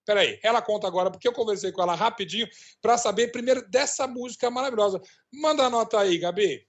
Peraí, 0.06 0.40
ela 0.44 0.62
conta 0.62 0.86
agora, 0.86 1.10
porque 1.10 1.28
eu 1.28 1.34
conversei 1.34 1.72
com 1.72 1.82
ela 1.82 1.96
rapidinho 1.96 2.48
para 2.80 2.98
saber 2.98 3.32
primeiro 3.32 3.68
dessa 3.68 4.06
música 4.06 4.52
maravilhosa. 4.52 5.02
Manda 5.34 5.64
a 5.64 5.70
nota 5.70 6.00
aí, 6.00 6.20
Gabi. 6.20 6.66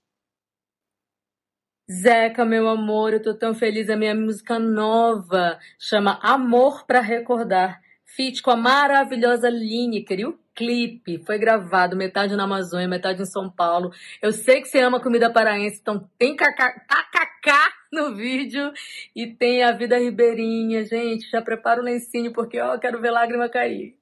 Zeca, 1.88 2.44
meu 2.44 2.68
amor, 2.68 3.12
eu 3.12 3.22
tô 3.22 3.32
tão 3.32 3.54
feliz. 3.54 3.88
A 3.88 3.96
minha 3.96 4.12
música 4.12 4.58
nova 4.58 5.56
chama 5.78 6.18
Amor 6.20 6.84
para 6.84 7.00
Recordar. 7.00 7.80
Feat 8.04 8.42
com 8.42 8.50
a 8.50 8.56
maravilhosa 8.56 9.48
Lineker. 9.48 10.18
E 10.18 10.26
o 10.26 10.36
clipe 10.52 11.22
foi 11.24 11.38
gravado 11.38 11.96
metade 11.96 12.34
na 12.34 12.42
Amazônia, 12.42 12.88
metade 12.88 13.22
em 13.22 13.26
São 13.26 13.48
Paulo. 13.48 13.92
Eu 14.20 14.32
sei 14.32 14.60
que 14.60 14.66
você 14.66 14.80
ama 14.80 15.00
comida 15.00 15.32
paraense, 15.32 15.78
então 15.80 16.10
tem 16.18 16.34
tacacá 16.34 17.72
no 17.92 18.16
vídeo 18.16 18.72
e 19.14 19.28
tem 19.28 19.62
a 19.62 19.70
vida 19.70 19.96
ribeirinha. 19.96 20.84
Gente, 20.84 21.30
já 21.30 21.40
prepara 21.40 21.80
o 21.80 21.84
lencinho 21.84 22.32
porque 22.32 22.60
ó, 22.60 22.74
eu 22.74 22.80
quero 22.80 23.00
ver 23.00 23.12
lágrima 23.12 23.48
cair. 23.48 23.95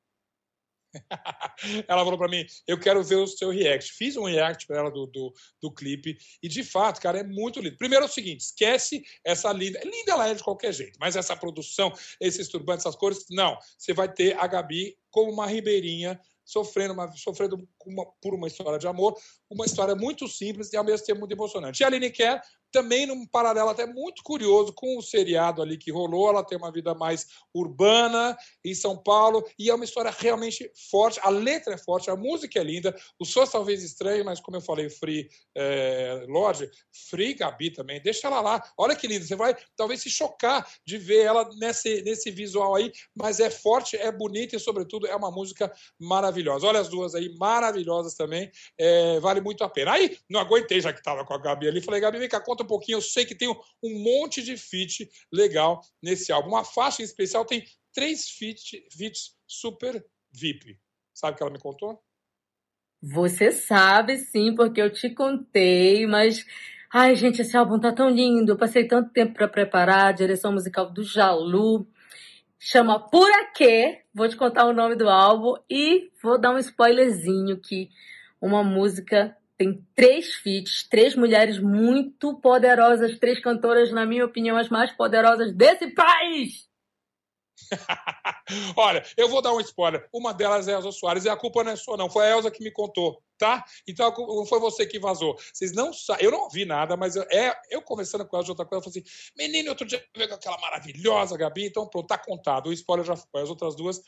ela 1.88 2.04
falou 2.04 2.18
para 2.18 2.28
mim: 2.28 2.44
Eu 2.66 2.78
quero 2.78 3.02
ver 3.02 3.16
o 3.16 3.26
seu 3.26 3.50
react. 3.50 3.92
Fiz 3.92 4.16
um 4.16 4.24
react 4.24 4.66
para 4.66 4.78
ela 4.78 4.90
do, 4.90 5.06
do, 5.06 5.32
do, 5.60 5.72
clipe 5.72 6.16
e 6.42 6.48
de 6.48 6.62
fato, 6.62 7.00
cara, 7.00 7.18
é 7.18 7.24
muito 7.24 7.60
lindo. 7.60 7.76
Primeiro 7.76 8.04
é 8.04 8.08
o 8.08 8.10
seguinte: 8.10 8.40
esquece 8.40 9.02
essa 9.24 9.52
linda. 9.52 9.80
Linda 9.84 10.12
ela 10.12 10.28
é 10.28 10.34
de 10.34 10.42
qualquer 10.42 10.72
jeito, 10.72 10.98
mas 11.00 11.16
essa 11.16 11.36
produção, 11.36 11.92
esses 12.20 12.48
turbantes, 12.48 12.86
essas 12.86 12.96
cores, 12.96 13.24
não. 13.30 13.58
Você 13.78 13.92
vai 13.92 14.12
ter 14.12 14.38
a 14.38 14.46
Gabi 14.46 14.96
como 15.10 15.32
uma 15.32 15.46
ribeirinha 15.46 16.20
sofrendo, 16.44 16.92
uma, 16.92 17.10
sofrendo 17.16 17.66
uma, 17.86 18.06
por 18.20 18.34
uma 18.34 18.46
história 18.46 18.78
de 18.78 18.86
amor, 18.86 19.16
uma 19.50 19.64
história 19.64 19.94
muito 19.94 20.26
simples 20.28 20.72
e 20.72 20.76
ao 20.76 20.84
mesmo 20.84 21.06
tempo 21.06 21.20
muito 21.20 21.32
emocionante. 21.32 21.82
E 21.82 21.84
a 21.84 21.86
Aline 21.86 22.10
Kerr 22.10 22.40
também 22.74 23.06
num 23.06 23.24
paralelo 23.24 23.68
até 23.68 23.86
muito 23.86 24.24
curioso 24.24 24.72
com 24.72 24.98
o 24.98 25.02
seriado 25.02 25.62
ali 25.62 25.78
que 25.78 25.92
rolou. 25.92 26.28
Ela 26.28 26.42
tem 26.42 26.58
uma 26.58 26.72
vida 26.72 26.92
mais 26.92 27.28
urbana 27.54 28.36
em 28.64 28.74
São 28.74 28.96
Paulo 28.96 29.46
e 29.56 29.70
é 29.70 29.74
uma 29.74 29.84
história 29.84 30.10
realmente 30.10 30.68
forte. 30.90 31.20
A 31.22 31.30
letra 31.30 31.74
é 31.74 31.78
forte, 31.78 32.10
a 32.10 32.16
música 32.16 32.58
é 32.58 32.64
linda. 32.64 32.94
Os 33.18 33.30
sons 33.30 33.50
talvez 33.50 33.84
estranhos, 33.84 34.24
mas 34.24 34.40
como 34.40 34.56
eu 34.56 34.60
falei, 34.60 34.90
Free 34.90 35.28
é, 35.56 36.26
Lodge, 36.28 36.68
Free 37.08 37.34
Gabi 37.34 37.70
também. 37.70 38.02
Deixa 38.02 38.26
ela 38.26 38.40
lá. 38.40 38.60
Olha 38.76 38.96
que 38.96 39.06
linda. 39.06 39.24
Você 39.24 39.36
vai 39.36 39.56
talvez 39.76 40.02
se 40.02 40.10
chocar 40.10 40.68
de 40.84 40.98
ver 40.98 41.26
ela 41.26 41.48
nesse, 41.56 42.02
nesse 42.02 42.32
visual 42.32 42.74
aí, 42.74 42.90
mas 43.14 43.38
é 43.38 43.50
forte, 43.50 43.96
é 43.96 44.10
bonita 44.10 44.56
e, 44.56 44.58
sobretudo, 44.58 45.06
é 45.06 45.14
uma 45.14 45.30
música 45.30 45.72
maravilhosa. 45.96 46.66
Olha 46.66 46.80
as 46.80 46.88
duas 46.88 47.14
aí, 47.14 47.32
maravilhosas 47.38 47.73
também. 48.16 48.50
É, 48.78 49.18
vale 49.20 49.40
muito 49.40 49.64
a 49.64 49.68
pena. 49.68 49.92
Aí, 49.92 50.18
não 50.28 50.40
aguentei, 50.40 50.80
já 50.80 50.92
que 50.92 51.00
estava 51.00 51.24
com 51.24 51.34
a 51.34 51.38
Gabi 51.38 51.68
ali. 51.68 51.80
Falei, 51.80 52.00
Gabi, 52.00 52.18
vem 52.18 52.28
cá, 52.28 52.40
conta 52.40 52.62
um 52.62 52.66
pouquinho. 52.66 52.96
Eu 52.96 53.02
sei 53.02 53.24
que 53.24 53.34
tem 53.34 53.48
um 53.48 54.02
monte 54.02 54.42
de 54.42 54.56
feat 54.56 55.08
legal 55.32 55.80
nesse 56.02 56.30
álbum. 56.30 56.50
Uma 56.50 56.64
faixa 56.64 57.02
em 57.02 57.04
especial 57.04 57.44
tem 57.44 57.64
três 57.92 58.28
feat, 58.28 58.86
feats 58.96 59.36
super 59.46 60.04
VIP. 60.32 60.78
Sabe 61.14 61.34
o 61.34 61.36
que 61.36 61.42
ela 61.42 61.52
me 61.52 61.58
contou? 61.58 62.02
Você 63.00 63.52
sabe 63.52 64.16
sim, 64.16 64.54
porque 64.54 64.80
eu 64.80 64.90
te 64.90 65.10
contei, 65.10 66.06
mas. 66.06 66.44
Ai, 66.92 67.14
gente, 67.14 67.42
esse 67.42 67.56
álbum 67.56 67.78
tá 67.78 67.92
tão 67.92 68.08
lindo. 68.08 68.52
Eu 68.52 68.56
passei 68.56 68.86
tanto 68.86 69.10
tempo 69.12 69.34
para 69.34 69.48
preparar 69.48 70.06
a 70.06 70.12
direção 70.12 70.52
musical 70.52 70.90
do 70.90 71.02
Jalu. 71.02 71.86
Chama 72.66 72.98
Por 72.98 73.30
Aquê. 73.30 74.04
Vou 74.14 74.26
te 74.26 74.36
contar 74.36 74.64
o 74.64 74.72
nome 74.72 74.96
do 74.96 75.06
álbum 75.06 75.52
e 75.68 76.10
vou 76.22 76.40
dar 76.40 76.50
um 76.50 76.58
spoilerzinho 76.58 77.60
que 77.60 77.90
uma 78.40 78.64
música 78.64 79.36
tem 79.58 79.86
três 79.94 80.36
feats, 80.36 80.88
três 80.88 81.14
mulheres 81.14 81.58
muito 81.58 82.40
poderosas, 82.40 83.18
três 83.18 83.38
cantoras, 83.38 83.92
na 83.92 84.06
minha 84.06 84.24
opinião, 84.24 84.56
as 84.56 84.70
mais 84.70 84.90
poderosas 84.92 85.54
desse 85.54 85.88
país. 85.88 86.66
Olha, 88.76 89.04
eu 89.16 89.28
vou 89.28 89.40
dar 89.40 89.52
um 89.52 89.60
spoiler. 89.60 90.08
Uma 90.12 90.32
delas 90.32 90.68
é 90.68 90.72
a 90.72 90.76
Elza 90.76 90.92
Soares 90.92 91.24
e 91.24 91.28
a 91.28 91.36
culpa 91.36 91.64
não 91.64 91.72
é 91.72 91.76
sua, 91.76 91.96
não. 91.96 92.10
Foi 92.10 92.26
a 92.26 92.30
Elza 92.30 92.50
que 92.50 92.62
me 92.62 92.70
contou, 92.70 93.22
tá? 93.38 93.64
Então 93.86 94.12
foi 94.46 94.58
você 94.58 94.86
que 94.86 94.98
vazou. 94.98 95.36
Vocês 95.52 95.72
não 95.72 95.92
sabem. 95.92 96.24
Eu 96.24 96.30
não 96.30 96.42
ouvi 96.42 96.64
nada, 96.64 96.96
mas 96.96 97.16
eu, 97.16 97.22
é, 97.30 97.54
eu 97.70 97.82
conversando 97.82 98.26
com 98.26 98.36
ela 98.36 98.44
de 98.44 98.50
outra 98.50 98.64
coisa, 98.64 98.84
eu 98.84 98.92
falei 98.92 99.02
assim: 99.02 99.32
menino, 99.36 99.70
outro 99.70 99.86
dia 99.86 100.04
veio 100.16 100.28
com 100.28 100.34
aquela 100.34 100.58
maravilhosa 100.58 101.36
Gabi, 101.36 101.66
então 101.66 101.88
pronto, 101.88 102.06
tá 102.06 102.18
contado. 102.18 102.68
O 102.68 102.72
spoiler 102.72 103.06
já 103.06 103.16
foi. 103.16 103.42
As 103.42 103.50
outras 103.50 103.74
duas 103.74 104.00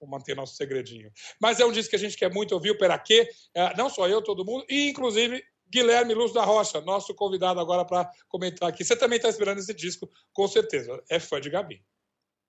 Vou 0.00 0.08
manter 0.08 0.36
nosso 0.36 0.54
segredinho. 0.54 1.10
Mas 1.40 1.58
é 1.58 1.66
um 1.66 1.72
disco 1.72 1.90
que 1.90 1.96
a 1.96 1.98
gente 1.98 2.16
quer 2.16 2.32
muito 2.32 2.52
ouvir, 2.52 2.70
o 2.70 2.78
Peraquê. 2.78 3.28
É, 3.54 3.76
não 3.76 3.90
só 3.90 4.08
eu, 4.08 4.22
todo 4.22 4.44
mundo, 4.44 4.64
e 4.68 4.88
inclusive 4.88 5.42
Guilherme 5.70 6.14
Luz 6.14 6.32
da 6.32 6.44
Rocha, 6.44 6.80
nosso 6.80 7.14
convidado 7.14 7.60
agora 7.60 7.84
para 7.84 8.10
comentar 8.28 8.68
aqui. 8.68 8.84
Você 8.84 8.96
também 8.96 9.16
está 9.16 9.28
esperando 9.28 9.58
esse 9.58 9.74
disco, 9.74 10.08
com 10.32 10.46
certeza. 10.48 11.02
É 11.10 11.18
fã 11.18 11.40
de 11.40 11.50
Gabi. 11.50 11.82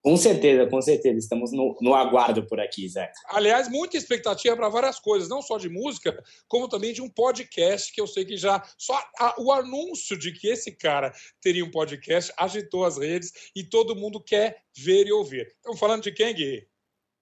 Com 0.02 0.16
certeza, 0.16 0.66
com 0.68 0.82
certeza. 0.82 1.20
Estamos 1.20 1.52
no, 1.52 1.78
no 1.82 1.94
aguardo 1.94 2.46
por 2.48 2.60
aqui, 2.60 2.88
Zé. 2.88 3.12
Aliás, 3.28 3.70
muita 3.70 3.98
expectativa 3.98 4.56
para 4.56 4.70
várias 4.70 5.00
coisas, 5.00 5.28
não 5.28 5.42
só 5.42 5.58
de 5.58 5.68
música, 5.68 6.24
como 6.48 6.70
também 6.70 6.94
de 6.94 7.02
um 7.02 7.10
podcast 7.10 7.92
que 7.92 8.00
eu 8.00 8.08
sei 8.08 8.24
que 8.24 8.38
já. 8.38 8.64
Só 8.78 8.98
a, 9.20 9.36
o 9.42 9.52
anúncio 9.52 10.18
de 10.18 10.32
que 10.32 10.48
esse 10.48 10.72
cara 10.72 11.14
teria 11.42 11.66
um 11.66 11.72
podcast 11.72 12.32
agitou 12.38 12.86
as 12.86 12.98
redes 12.98 13.52
e 13.56 13.64
todo 13.64 13.96
mundo 13.96 14.24
quer 14.24 14.64
ver 14.78 15.06
e 15.06 15.12
ouvir. 15.12 15.48
Estamos 15.58 15.80
falando 15.80 16.04
de 16.04 16.12
quem, 16.14 16.34
Gui? 16.34 16.68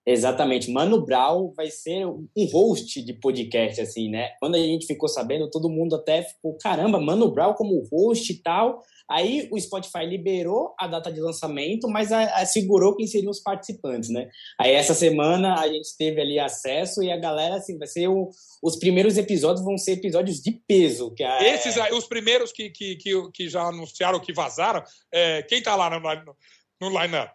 Exatamente. 0.07 0.71
Mano 0.71 1.03
Brown 1.03 1.51
vai 1.53 1.69
ser 1.69 2.05
um 2.05 2.45
host 2.49 3.01
de 3.03 3.13
podcast, 3.13 3.81
assim, 3.81 4.09
né? 4.09 4.29
Quando 4.39 4.55
a 4.55 4.59
gente 4.59 4.87
ficou 4.87 5.09
sabendo, 5.09 5.49
todo 5.49 5.69
mundo 5.69 5.97
até 5.97 6.23
ficou, 6.23 6.57
caramba, 6.57 6.97
Mano 6.97 7.29
Brown 7.29 7.53
como 7.53 7.85
host 7.91 8.31
e 8.31 8.41
tal. 8.41 8.81
Aí 9.09 9.49
o 9.51 9.59
Spotify 9.59 10.05
liberou 10.05 10.73
a 10.79 10.87
data 10.87 11.11
de 11.11 11.19
lançamento, 11.19 11.89
mas 11.89 12.13
assegurou 12.13 12.95
quem 12.95 13.05
seriam 13.05 13.31
os 13.31 13.41
participantes, 13.41 14.09
né? 14.09 14.29
Aí 14.57 14.71
essa 14.71 14.93
semana 14.93 15.59
a 15.59 15.67
gente 15.67 15.89
teve 15.97 16.21
ali 16.21 16.39
acesso 16.39 17.03
e 17.03 17.11
a 17.11 17.17
galera, 17.17 17.55
assim, 17.55 17.77
vai 17.77 17.87
ser 17.87 18.07
o, 18.07 18.29
os 18.63 18.77
primeiros 18.77 19.17
episódios 19.17 19.63
vão 19.65 19.77
ser 19.77 19.93
episódios 19.93 20.41
de 20.41 20.61
peso. 20.65 21.13
Que 21.13 21.23
é... 21.25 21.53
Esses 21.53 21.77
aí, 21.77 21.91
os 21.91 22.07
primeiros 22.07 22.53
que, 22.53 22.69
que, 22.69 22.95
que, 22.95 23.31
que 23.33 23.49
já 23.49 23.63
anunciaram, 23.63 24.21
que 24.21 24.31
vazaram, 24.31 24.81
é, 25.13 25.43
quem 25.43 25.61
tá 25.61 25.75
lá 25.75 25.89
no, 25.89 25.99
no, 25.99 26.35
no 26.81 27.01
line-up? 27.01 27.33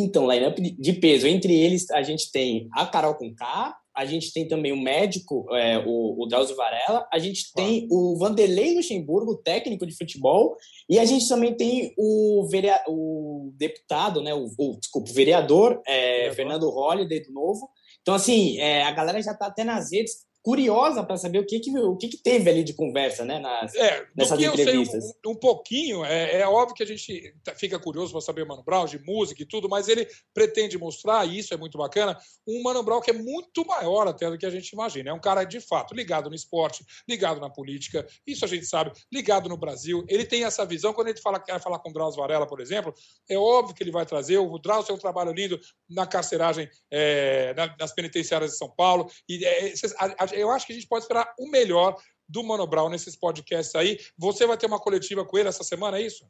Então, 0.00 0.30
line-up 0.30 0.60
de 0.60 0.92
peso. 0.92 1.26
Entre 1.26 1.52
eles, 1.52 1.90
a 1.90 2.02
gente 2.02 2.30
tem 2.30 2.68
a 2.72 2.86
Carol 2.86 3.16
Conká, 3.16 3.76
a 3.96 4.04
gente 4.04 4.32
tem 4.32 4.46
também 4.46 4.70
o 4.70 4.80
médico, 4.80 5.44
é, 5.52 5.78
o, 5.84 6.22
o 6.22 6.26
Drauzio 6.26 6.54
Varela, 6.54 7.04
a 7.12 7.18
gente 7.18 7.52
tem 7.52 7.82
ah. 7.82 7.86
o 7.90 8.16
Vanderlei 8.16 8.76
Luxemburgo, 8.76 9.42
técnico 9.42 9.84
de 9.84 9.96
futebol, 9.96 10.56
e 10.88 11.00
a 11.00 11.04
gente 11.04 11.26
também 11.28 11.52
tem 11.52 11.92
o, 11.98 12.46
verea 12.48 12.80
o 12.86 13.52
deputado, 13.56 14.22
né, 14.22 14.32
o, 14.32 14.46
o 14.56 14.78
desculpa, 14.78 15.10
o 15.10 15.14
vereador, 15.14 15.82
é, 15.84 16.30
Fernando 16.32 16.70
Holliday, 16.70 17.24
do 17.24 17.32
Novo. 17.32 17.68
Então, 18.00 18.14
assim, 18.14 18.56
é, 18.58 18.84
a 18.84 18.92
galera 18.92 19.20
já 19.20 19.32
está 19.32 19.46
até 19.46 19.64
nas 19.64 19.92
redes 19.92 20.27
curiosa 20.48 21.04
para 21.04 21.18
saber 21.18 21.40
o 21.40 21.44
que 21.44 21.60
que, 21.60 21.78
o 21.78 21.94
que 21.94 22.08
que 22.08 22.16
teve 22.16 22.48
ali 22.48 22.64
de 22.64 22.72
conversa, 22.72 23.22
né, 23.22 23.38
nas, 23.38 23.74
é, 23.74 24.06
nessas 24.16 24.40
entrevistas. 24.40 25.04
Um, 25.26 25.32
um, 25.32 25.34
pouquinho, 25.34 26.02
é, 26.06 26.40
é, 26.40 26.48
óbvio 26.48 26.74
que 26.74 26.82
a 26.82 26.86
gente 26.86 27.34
tá, 27.44 27.54
fica 27.54 27.78
curioso 27.78 28.12
para 28.12 28.22
saber 28.22 28.44
o 28.44 28.48
Mano 28.48 28.62
Brown, 28.62 28.86
de 28.86 28.98
música 28.98 29.42
e 29.42 29.44
tudo, 29.44 29.68
mas 29.68 29.88
ele 29.88 30.08
pretende 30.32 30.78
mostrar, 30.78 31.26
e 31.26 31.38
isso 31.38 31.52
é 31.52 31.56
muito 31.58 31.76
bacana, 31.76 32.16
um 32.46 32.62
Mano 32.62 32.82
Brown 32.82 33.02
que 33.02 33.10
é 33.10 33.12
muito 33.12 33.62
maior 33.66 34.08
até 34.08 34.30
do 34.30 34.38
que 34.38 34.46
a 34.46 34.50
gente 34.50 34.70
imagina. 34.70 35.10
É 35.10 35.12
um 35.12 35.20
cara, 35.20 35.44
de 35.44 35.60
fato, 35.60 35.94
ligado 35.94 36.30
no 36.30 36.34
esporte, 36.34 36.82
ligado 37.06 37.42
na 37.42 37.50
política, 37.50 38.06
isso 38.26 38.42
a 38.42 38.48
gente 38.48 38.64
sabe, 38.64 38.90
ligado 39.12 39.50
no 39.50 39.56
Brasil. 39.58 40.02
Ele 40.08 40.24
tem 40.24 40.44
essa 40.44 40.64
visão, 40.64 40.94
quando 40.94 41.08
ele 41.08 41.20
fala, 41.20 41.38
quer 41.38 41.60
falar 41.60 41.78
com 41.80 41.90
o 41.90 41.92
Drauzio 41.92 42.22
Varela, 42.22 42.46
por 42.46 42.62
exemplo, 42.62 42.94
é 43.28 43.36
óbvio 43.36 43.74
que 43.74 43.82
ele 43.82 43.92
vai 43.92 44.06
trazer, 44.06 44.38
o 44.38 44.58
Drauzio 44.58 44.92
é 44.92 44.94
um 44.94 44.98
trabalho 44.98 45.30
lindo 45.30 45.60
na 45.90 46.06
carceragem, 46.06 46.70
é, 46.90 47.54
nas 47.78 47.92
penitenciárias 47.92 48.52
de 48.52 48.56
São 48.56 48.70
Paulo, 48.70 49.10
e 49.28 49.44
é, 49.44 49.74
a, 49.98 50.24
a, 50.24 50.37
eu 50.40 50.50
acho 50.50 50.66
que 50.66 50.72
a 50.72 50.76
gente 50.76 50.88
pode 50.88 51.04
esperar 51.04 51.32
o 51.38 51.50
melhor 51.50 51.96
do 52.28 52.42
Mano 52.42 52.66
Brown 52.66 52.88
nesses 52.88 53.16
podcasts 53.16 53.74
aí. 53.74 53.98
Você 54.16 54.46
vai 54.46 54.56
ter 54.56 54.66
uma 54.66 54.78
coletiva 54.78 55.24
com 55.24 55.38
ele 55.38 55.48
essa 55.48 55.64
semana, 55.64 55.98
é 55.98 56.02
isso? 56.02 56.26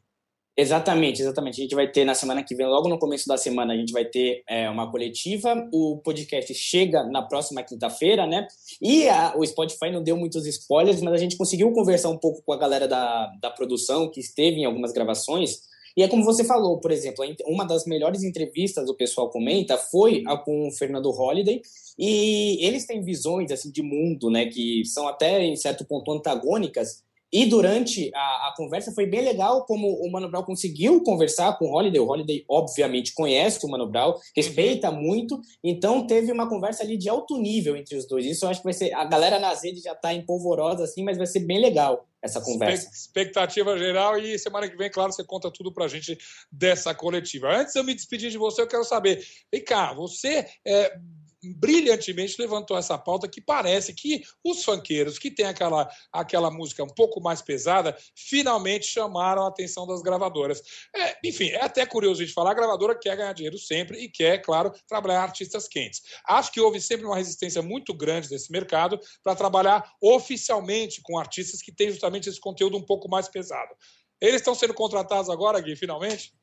Exatamente, 0.59 1.21
exatamente. 1.21 1.61
A 1.61 1.63
gente 1.63 1.75
vai 1.75 1.89
ter 1.89 2.03
na 2.03 2.13
semana 2.13 2.43
que 2.43 2.53
vem, 2.53 2.67
logo 2.67 2.89
no 2.89 2.99
começo 2.99 3.25
da 3.27 3.37
semana, 3.37 3.73
a 3.73 3.77
gente 3.77 3.93
vai 3.93 4.03
ter 4.03 4.43
é, 4.45 4.69
uma 4.69 4.91
coletiva. 4.91 5.55
O 5.71 6.01
podcast 6.03 6.53
chega 6.53 7.03
na 7.03 7.21
próxima 7.21 7.63
quinta-feira, 7.63 8.27
né? 8.27 8.45
E 8.81 9.07
a, 9.07 9.33
o 9.37 9.45
Spotify 9.45 9.89
não 9.89 10.03
deu 10.03 10.17
muitos 10.17 10.45
spoilers, 10.45 11.01
mas 11.01 11.13
a 11.13 11.17
gente 11.17 11.37
conseguiu 11.37 11.71
conversar 11.71 12.09
um 12.09 12.17
pouco 12.17 12.43
com 12.45 12.51
a 12.51 12.57
galera 12.57 12.89
da, 12.89 13.31
da 13.41 13.49
produção 13.49 14.11
que 14.11 14.19
esteve 14.19 14.57
em 14.57 14.65
algumas 14.65 14.91
gravações. 14.91 15.61
E 15.95 16.03
é 16.03 16.07
como 16.07 16.23
você 16.23 16.43
falou, 16.43 16.79
por 16.79 16.91
exemplo, 16.91 17.25
uma 17.45 17.65
das 17.65 17.85
melhores 17.85 18.23
entrevistas, 18.23 18.89
o 18.89 18.95
pessoal 18.95 19.29
comenta, 19.29 19.77
foi 19.77 20.23
a 20.27 20.37
com 20.37 20.67
o 20.67 20.71
Fernando 20.71 21.11
Holliday, 21.11 21.61
e 21.97 22.65
eles 22.65 22.85
têm 22.85 23.03
visões 23.03 23.51
assim 23.51 23.71
de 23.71 23.81
mundo, 23.81 24.29
né, 24.29 24.45
que 24.45 24.85
são 24.85 25.07
até 25.07 25.43
em 25.43 25.55
certo 25.55 25.85
ponto 25.85 26.11
antagônicas, 26.11 27.03
e 27.31 27.45
durante 27.45 28.11
a, 28.13 28.47
a, 28.49 28.53
conversa 28.57 28.91
foi 28.91 29.05
bem 29.05 29.21
legal 29.21 29.65
como 29.65 29.87
o 29.87 30.11
Mano 30.11 30.29
Brown 30.29 30.43
conseguiu 30.43 31.01
conversar 31.03 31.57
com 31.57 31.65
o 31.65 31.75
Holiday. 31.75 31.99
O 31.99 32.07
Holiday, 32.07 32.43
obviamente, 32.49 33.13
conhece 33.13 33.63
o 33.65 33.69
Mano 33.69 33.87
Brown, 33.87 34.15
respeita 34.35 34.89
uhum. 34.89 35.01
muito. 35.01 35.39
Então, 35.63 36.07
teve 36.07 36.31
uma 36.31 36.49
conversa 36.49 36.83
ali 36.83 36.97
de 36.97 37.07
alto 37.07 37.37
nível 37.37 37.75
entre 37.75 37.95
os 37.95 38.07
dois. 38.07 38.25
Isso 38.25 38.45
eu 38.45 38.49
acho 38.49 38.61
que 38.61 38.65
vai 38.65 38.73
ser. 38.73 38.93
A 38.93 39.05
galera 39.05 39.39
nas 39.39 39.63
redes 39.63 39.83
já 39.83 39.93
está 39.93 40.13
empolvorosa, 40.13 40.83
assim, 40.83 41.03
mas 41.03 41.17
vai 41.17 41.27
ser 41.27 41.41
bem 41.41 41.59
legal 41.59 42.07
essa 42.21 42.41
conversa. 42.41 42.89
Expectativa 42.89 43.77
geral 43.77 44.17
e 44.17 44.37
semana 44.37 44.67
que 44.67 44.75
vem, 44.75 44.89
claro, 44.89 45.11
você 45.11 45.23
conta 45.23 45.51
tudo 45.51 45.71
pra 45.71 45.87
gente 45.87 46.17
dessa 46.51 46.93
coletiva. 46.95 47.55
Antes 47.55 47.73
de 47.73 47.79
eu 47.79 47.83
me 47.83 47.93
despedir 47.93 48.31
de 48.31 48.37
você, 48.37 48.61
eu 48.61 48.67
quero 48.67 48.83
saber, 48.83 49.23
vem 49.51 49.63
cá, 49.63 49.93
você 49.93 50.45
é, 50.65 50.97
brilhantemente 51.43 52.39
levantou 52.39 52.77
essa 52.77 52.97
pauta 52.97 53.27
que 53.27 53.41
parece 53.41 53.93
que 53.93 54.23
os 54.43 54.63
funkeiros 54.63 55.17
que 55.17 55.31
têm 55.31 55.45
aquela, 55.45 55.89
aquela 56.11 56.51
música 56.51 56.83
um 56.83 56.89
pouco 56.89 57.21
mais 57.21 57.41
pesada 57.41 57.97
finalmente 58.15 58.85
chamaram 58.85 59.45
a 59.45 59.49
atenção 59.49 59.87
das 59.87 60.01
gravadoras. 60.01 60.61
É, 60.95 61.17
enfim, 61.23 61.49
é 61.49 61.63
até 61.63 61.85
curioso 61.85 62.21
gente 62.21 62.33
falar, 62.33 62.51
a 62.51 62.55
gravadora 62.55 62.97
quer 62.97 63.15
ganhar 63.15 63.33
dinheiro 63.33 63.57
sempre 63.57 63.99
e 63.99 64.09
quer, 64.09 64.39
claro, 64.39 64.71
trabalhar 64.87 65.21
artistas 65.21 65.67
quentes. 65.67 66.01
Acho 66.27 66.51
que 66.51 66.59
houve 66.59 66.81
sempre 66.81 67.05
uma 67.05 67.15
resistência 67.15 67.61
muito 67.61 67.93
grande 67.93 68.29
desse 68.29 68.51
mercado 68.51 68.99
para 69.23 69.35
trabalhar 69.35 69.91
oficialmente 70.01 71.01
com 71.01 71.17
artistas 71.17 71.61
que 71.61 71.71
têm 71.71 71.89
justamente 71.89 72.29
esse 72.29 72.39
conteúdo 72.39 72.77
um 72.77 72.85
pouco 72.85 73.09
mais 73.09 73.27
pesado. 73.27 73.73
Eles 74.21 74.41
estão 74.41 74.53
sendo 74.53 74.73
contratados 74.73 75.29
agora, 75.29 75.61
Gui, 75.61 75.75
finalmente? 75.75 76.33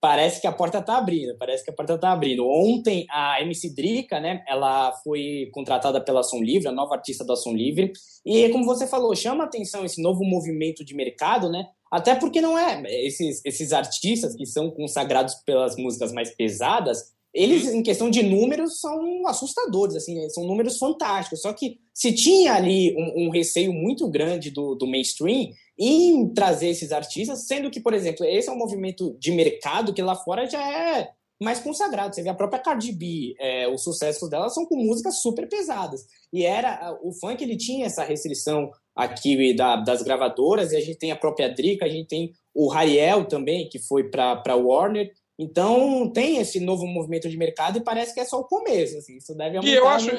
Parece 0.00 0.40
que 0.40 0.46
a 0.46 0.52
porta 0.52 0.78
está 0.78 0.98
abrindo, 0.98 1.36
parece 1.38 1.64
que 1.64 1.70
a 1.70 1.74
porta 1.74 1.94
está 1.94 2.12
abrindo. 2.12 2.46
Ontem 2.46 3.06
a 3.10 3.40
MC 3.42 3.74
Drica, 3.74 4.20
né, 4.20 4.44
ela 4.46 4.92
foi 5.02 5.48
contratada 5.52 6.00
pela 6.00 6.22
Som 6.22 6.42
Livre, 6.42 6.68
a 6.68 6.72
nova 6.72 6.94
artista 6.94 7.24
da 7.24 7.36
Som 7.36 7.54
Livre, 7.54 7.92
e 8.24 8.48
como 8.50 8.64
você 8.64 8.86
falou, 8.86 9.14
chama 9.14 9.44
atenção 9.44 9.84
esse 9.84 10.02
novo 10.02 10.24
movimento 10.24 10.84
de 10.84 10.94
mercado, 10.94 11.50
né? 11.50 11.66
Até 11.90 12.14
porque 12.14 12.40
não 12.40 12.58
é 12.58 12.82
esses 13.06 13.40
esses 13.44 13.72
artistas 13.72 14.34
que 14.34 14.44
são 14.44 14.70
consagrados 14.70 15.34
pelas 15.46 15.76
músicas 15.76 16.12
mais 16.12 16.34
pesadas, 16.34 17.15
eles, 17.36 17.66
uhum. 17.66 17.76
em 17.76 17.82
questão 17.82 18.08
de 18.08 18.22
números, 18.22 18.80
são 18.80 19.26
assustadores, 19.26 19.94
assim, 19.94 20.26
são 20.30 20.46
números 20.46 20.78
fantásticos. 20.78 21.42
Só 21.42 21.52
que 21.52 21.78
se 21.92 22.12
tinha 22.12 22.54
ali 22.54 22.96
um, 22.96 23.26
um 23.26 23.30
receio 23.30 23.74
muito 23.74 24.08
grande 24.08 24.50
do, 24.50 24.74
do 24.74 24.86
mainstream, 24.86 25.50
em 25.78 26.32
trazer 26.32 26.68
esses 26.68 26.90
artistas, 26.92 27.46
sendo 27.46 27.70
que, 27.70 27.78
por 27.78 27.92
exemplo, 27.92 28.24
esse 28.24 28.48
é 28.48 28.52
um 28.52 28.56
movimento 28.56 29.14
de 29.20 29.30
mercado 29.32 29.92
que 29.92 30.00
lá 30.00 30.16
fora 30.16 30.48
já 30.48 30.66
é 30.66 31.10
mais 31.38 31.60
consagrado. 31.60 32.14
Você 32.14 32.22
vê 32.22 32.30
a 32.30 32.34
própria 32.34 32.58
Cardi 32.58 32.92
B, 32.92 33.34
é, 33.38 33.68
os 33.68 33.82
sucessos 33.82 34.30
dela 34.30 34.48
são 34.48 34.64
com 34.64 34.76
músicas 34.76 35.20
super 35.20 35.46
pesadas. 35.46 36.06
E 36.32 36.42
era 36.42 36.98
o 37.02 37.12
funk 37.12 37.44
ele 37.44 37.58
tinha 37.58 37.84
essa 37.84 38.02
restrição 38.02 38.70
aqui 38.94 39.54
da, 39.54 39.76
das 39.76 40.02
gravadoras, 40.02 40.72
e 40.72 40.76
a 40.76 40.80
gente 40.80 40.98
tem 40.98 41.12
a 41.12 41.16
própria 41.16 41.52
Drica, 41.52 41.84
a 41.84 41.88
gente 41.90 42.08
tem 42.08 42.32
o 42.54 42.68
Rariel 42.68 43.26
também, 43.26 43.68
que 43.68 43.78
foi 43.78 44.04
para 44.08 44.56
Warner. 44.56 45.12
Então, 45.38 46.10
tem 46.10 46.38
esse 46.38 46.58
novo 46.58 46.86
movimento 46.86 47.28
de 47.28 47.36
mercado 47.36 47.78
e 47.78 47.84
parece 47.84 48.14
que 48.14 48.20
é 48.20 48.24
só 48.24 48.40
o 48.40 48.44
começo. 48.44 48.96
Assim, 48.96 49.18
isso 49.18 49.34
deve 49.34 49.58
aumentar. 49.58 49.74
E 49.74 49.76
eu 49.76 49.86
acho, 49.86 50.10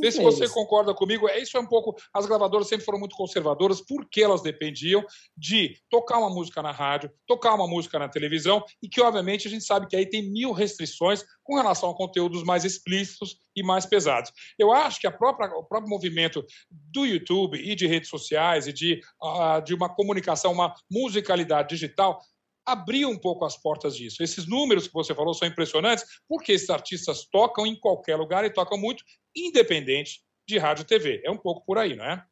vê 0.00 0.12
se 0.12 0.22
você 0.22 0.48
concorda 0.48 0.94
comigo, 0.94 1.28
é 1.28 1.40
isso 1.40 1.56
é 1.56 1.60
um 1.60 1.66
pouco. 1.66 1.96
As 2.14 2.26
gravadoras 2.26 2.68
sempre 2.68 2.84
foram 2.84 2.98
muito 2.98 3.16
conservadoras 3.16 3.80
porque 3.80 4.22
elas 4.22 4.42
dependiam 4.42 5.04
de 5.36 5.76
tocar 5.90 6.18
uma 6.18 6.30
música 6.30 6.62
na 6.62 6.70
rádio, 6.70 7.10
tocar 7.26 7.54
uma 7.54 7.66
música 7.66 7.98
na 7.98 8.08
televisão 8.08 8.64
e 8.80 8.88
que, 8.88 9.00
obviamente, 9.00 9.48
a 9.48 9.50
gente 9.50 9.64
sabe 9.64 9.88
que 9.88 9.96
aí 9.96 10.06
tem 10.06 10.30
mil 10.30 10.52
restrições 10.52 11.24
com 11.42 11.56
relação 11.56 11.90
a 11.90 11.96
conteúdos 11.96 12.44
mais 12.44 12.64
explícitos 12.64 13.38
e 13.56 13.62
mais 13.64 13.84
pesados. 13.84 14.30
Eu 14.56 14.72
acho 14.72 15.00
que 15.00 15.06
a 15.06 15.10
própria, 15.10 15.48
o 15.50 15.64
próprio 15.64 15.90
movimento 15.90 16.44
do 16.70 17.04
YouTube 17.04 17.58
e 17.58 17.74
de 17.74 17.88
redes 17.88 18.08
sociais 18.08 18.68
e 18.68 18.72
de, 18.72 19.00
uh, 19.20 19.60
de 19.64 19.74
uma 19.74 19.88
comunicação, 19.88 20.52
uma 20.52 20.72
musicalidade 20.88 21.70
digital 21.70 22.20
abrir 22.66 23.06
um 23.06 23.18
pouco 23.18 23.44
as 23.44 23.56
portas 23.56 23.96
disso. 23.96 24.22
Esses 24.22 24.46
números 24.46 24.86
que 24.86 24.94
você 24.94 25.14
falou 25.14 25.34
são 25.34 25.48
impressionantes, 25.48 26.04
porque 26.28 26.52
esses 26.52 26.70
artistas 26.70 27.26
tocam 27.30 27.66
em 27.66 27.78
qualquer 27.78 28.16
lugar 28.16 28.44
e 28.44 28.50
tocam 28.50 28.78
muito, 28.78 29.04
independente 29.34 30.20
de 30.48 30.58
rádio 30.58 30.82
e 30.82 30.86
TV. 30.86 31.22
É 31.24 31.30
um 31.30 31.38
pouco 31.38 31.64
por 31.64 31.78
aí, 31.78 31.96
não 31.96 32.04
é? 32.04 32.22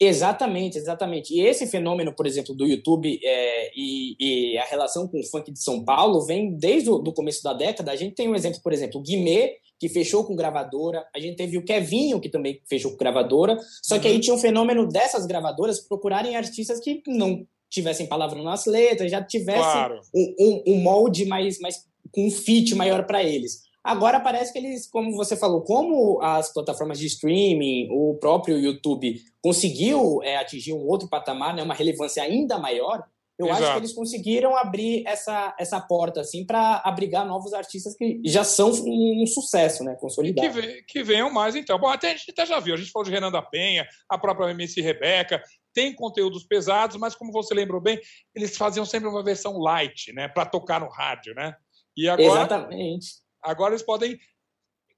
Exatamente, 0.00 0.76
exatamente. 0.76 1.32
E 1.32 1.40
esse 1.40 1.66
fenômeno, 1.68 2.12
por 2.12 2.26
exemplo, 2.26 2.54
do 2.54 2.66
YouTube 2.66 3.20
é, 3.22 3.70
e, 3.76 4.16
e, 4.18 4.58
a 4.58 4.64
relação 4.64 5.06
com 5.06 5.20
o 5.20 5.24
funk 5.24 5.52
de 5.52 5.62
São 5.62 5.84
Paulo 5.84 6.26
vem 6.26 6.56
desde 6.56 6.90
o 6.90 6.98
do 6.98 7.12
começo 7.12 7.42
da 7.42 7.52
década. 7.52 7.92
A 7.92 7.96
gente 7.96 8.14
tem 8.14 8.28
um 8.28 8.34
exemplo, 8.34 8.60
por 8.60 8.72
exemplo, 8.72 9.00
o 9.00 9.02
Guimê, 9.02 9.56
que 9.78 9.88
fechou 9.88 10.24
com 10.24 10.34
gravadora. 10.34 11.06
A 11.14 11.20
gente 11.20 11.36
teve 11.36 11.56
o 11.56 11.64
Kevinho, 11.64 12.20
que 12.20 12.28
também 12.28 12.60
fechou 12.68 12.90
com 12.90 12.96
gravadora. 12.96 13.56
Só 13.82 13.98
que 13.98 14.08
aí 14.08 14.14
uhum. 14.14 14.20
tinha 14.20 14.34
um 14.34 14.38
fenômeno 14.38 14.88
dessas 14.88 15.26
gravadoras 15.26 15.80
procurarem 15.80 16.36
artistas 16.36 16.80
que 16.80 17.00
não 17.06 17.46
tivessem 17.74 18.06
palavra 18.06 18.42
nas 18.42 18.64
letras, 18.66 19.10
já 19.10 19.22
tivesse 19.22 19.58
claro. 19.58 20.00
um, 20.14 20.34
um, 20.38 20.62
um, 20.68 20.80
molde 20.80 21.26
mais, 21.26 21.58
mais 21.58 21.84
com 22.12 22.26
um 22.26 22.30
fit 22.30 22.74
maior 22.74 23.04
para 23.04 23.22
eles. 23.22 23.64
Agora 23.82 24.18
parece 24.18 24.52
que 24.52 24.58
eles, 24.58 24.88
como 24.88 25.14
você 25.14 25.36
falou, 25.36 25.62
como 25.62 26.22
as 26.22 26.50
plataformas 26.52 26.98
de 26.98 27.06
streaming, 27.06 27.88
o 27.90 28.14
próprio 28.14 28.58
YouTube 28.58 29.20
conseguiu 29.42 30.22
é, 30.22 30.36
atingir 30.36 30.72
um 30.72 30.86
outro 30.86 31.08
patamar, 31.08 31.54
né, 31.54 31.62
uma 31.62 31.74
relevância 31.74 32.22
ainda 32.22 32.58
maior, 32.58 33.04
eu 33.38 33.46
Exato. 33.46 33.62
acho 33.62 33.72
que 33.72 33.78
eles 33.80 33.92
conseguiram 33.92 34.56
abrir 34.56 35.02
essa, 35.06 35.54
essa 35.58 35.80
porta 35.80 36.20
assim 36.20 36.46
para 36.46 36.80
abrigar 36.84 37.26
novos 37.26 37.52
artistas 37.52 37.96
que 37.96 38.20
já 38.24 38.44
são 38.44 38.70
um, 38.70 39.22
um 39.22 39.26
sucesso, 39.26 39.82
né, 39.82 39.96
consolidado. 40.00 40.60
Que, 40.60 40.82
que, 40.84 41.02
venham 41.02 41.32
mais 41.32 41.56
então. 41.56 41.78
Bom, 41.78 41.88
até 41.88 42.12
a 42.12 42.16
gente 42.16 42.30
até 42.30 42.46
já 42.46 42.60
viu, 42.60 42.74
a 42.74 42.76
gente 42.76 42.92
falou 42.92 43.04
de 43.04 43.10
Renan 43.10 43.32
da 43.32 43.42
Penha, 43.42 43.86
a 44.08 44.16
própria 44.16 44.52
MC 44.52 44.80
Rebeca, 44.80 45.42
tem 45.74 45.94
conteúdos 45.94 46.44
pesados, 46.44 46.96
mas 46.96 47.14
como 47.14 47.32
você 47.32 47.52
lembrou 47.52 47.80
bem, 47.80 48.00
eles 48.34 48.56
faziam 48.56 48.86
sempre 48.86 49.08
uma 49.08 49.22
versão 49.22 49.58
light, 49.58 50.12
né, 50.12 50.28
para 50.28 50.46
tocar 50.46 50.80
no 50.80 50.88
rádio, 50.88 51.34
né? 51.34 51.54
E 51.96 52.08
agora 52.08 52.26
Exatamente. 52.26 53.06
Agora 53.42 53.72
eles 53.72 53.82
podem 53.82 54.18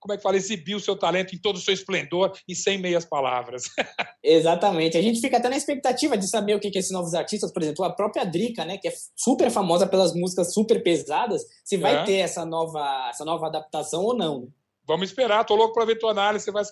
como 0.06 0.14
é 0.14 0.16
que 0.16 0.22
fala, 0.22 0.36
exibir 0.36 0.76
o 0.76 0.80
seu 0.80 0.96
talento 0.96 1.34
em 1.34 1.38
todo 1.38 1.56
o 1.56 1.60
seu 1.60 1.74
esplendor 1.74 2.32
e 2.48 2.54
sem 2.54 2.78
meias 2.78 3.04
palavras. 3.04 3.64
Exatamente. 4.22 4.96
A 4.96 5.02
gente 5.02 5.20
fica 5.20 5.38
até 5.38 5.48
na 5.48 5.56
expectativa 5.56 6.16
de 6.16 6.28
saber 6.28 6.54
o 6.54 6.60
que, 6.60 6.70
que 6.70 6.78
esses 6.78 6.92
novos 6.92 7.12
artistas, 7.12 7.52
por 7.52 7.62
exemplo, 7.62 7.84
a 7.84 7.92
própria 7.92 8.24
Drica, 8.24 8.64
né, 8.64 8.78
que 8.78 8.86
é 8.86 8.92
super 9.16 9.50
famosa 9.50 9.86
pelas 9.86 10.14
músicas 10.14 10.54
super 10.54 10.82
pesadas, 10.82 11.42
se 11.64 11.76
vai 11.76 12.02
é. 12.02 12.04
ter 12.04 12.16
essa 12.18 12.44
nova, 12.44 13.08
essa 13.10 13.24
nova 13.24 13.46
adaptação 13.46 14.04
ou 14.04 14.16
não. 14.16 14.48
Vamos 14.86 15.08
esperar, 15.08 15.44
tô 15.44 15.56
louco 15.56 15.74
para 15.74 15.84
ver 15.84 15.96
tua 15.96 16.12
análise, 16.12 16.44
você 16.44 16.52
vai 16.52 16.62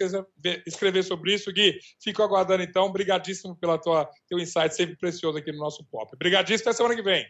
escrever, 0.67 1.03
sobre 1.03 1.35
isso, 1.35 1.53
Gui. 1.53 1.79
Fico 2.01 2.23
aguardando 2.23 2.63
então. 2.63 2.87
Obrigadíssimo 2.87 3.59
tua 3.83 4.09
teu 4.29 4.39
insight 4.39 4.75
sempre 4.75 4.97
precioso 4.97 5.39
aqui 5.39 5.51
no 5.51 5.59
nosso 5.59 5.85
pop. 5.91 6.11
Obrigadíssimo, 6.15 6.71
até 6.71 6.77
semana 6.77 6.95
que 6.95 7.03
vem. 7.03 7.27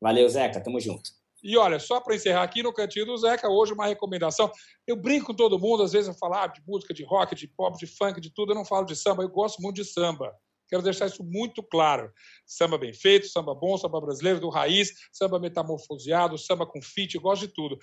Valeu, 0.00 0.28
Zeca, 0.28 0.60
tamo 0.60 0.80
junto. 0.80 1.10
E 1.42 1.56
olha, 1.58 1.78
só 1.78 2.00
para 2.00 2.14
encerrar 2.14 2.42
aqui 2.42 2.62
no 2.62 2.72
Cantinho 2.72 3.04
do 3.04 3.16
Zeca, 3.18 3.48
hoje 3.48 3.74
uma 3.74 3.86
recomendação. 3.86 4.50
Eu 4.86 4.96
brinco 4.96 5.26
com 5.26 5.34
todo 5.34 5.58
mundo, 5.58 5.82
às 5.82 5.92
vezes 5.92 6.08
eu 6.08 6.14
falo 6.14 6.34
ah, 6.34 6.46
de 6.46 6.62
música, 6.66 6.94
de 6.94 7.04
rock, 7.04 7.34
de 7.34 7.46
pop, 7.46 7.78
de 7.78 7.86
funk, 7.86 8.18
de 8.18 8.32
tudo, 8.32 8.52
eu 8.52 8.56
não 8.56 8.64
falo 8.64 8.86
de 8.86 8.96
samba, 8.96 9.22
eu 9.22 9.28
gosto 9.28 9.60
muito 9.60 9.76
de 9.76 9.84
samba. 9.84 10.34
Quero 10.68 10.82
deixar 10.82 11.06
isso 11.06 11.22
muito 11.22 11.62
claro. 11.62 12.10
Samba 12.46 12.78
bem 12.78 12.92
feito, 12.92 13.28
samba 13.28 13.54
bom, 13.54 13.76
samba 13.76 14.00
brasileiro 14.00 14.40
do 14.40 14.48
raiz, 14.48 14.92
samba 15.12 15.38
metamorfoseado, 15.38 16.38
samba 16.38 16.66
com 16.66 16.80
fit, 16.80 17.18
gosto 17.18 17.46
de 17.46 17.52
tudo. 17.52 17.78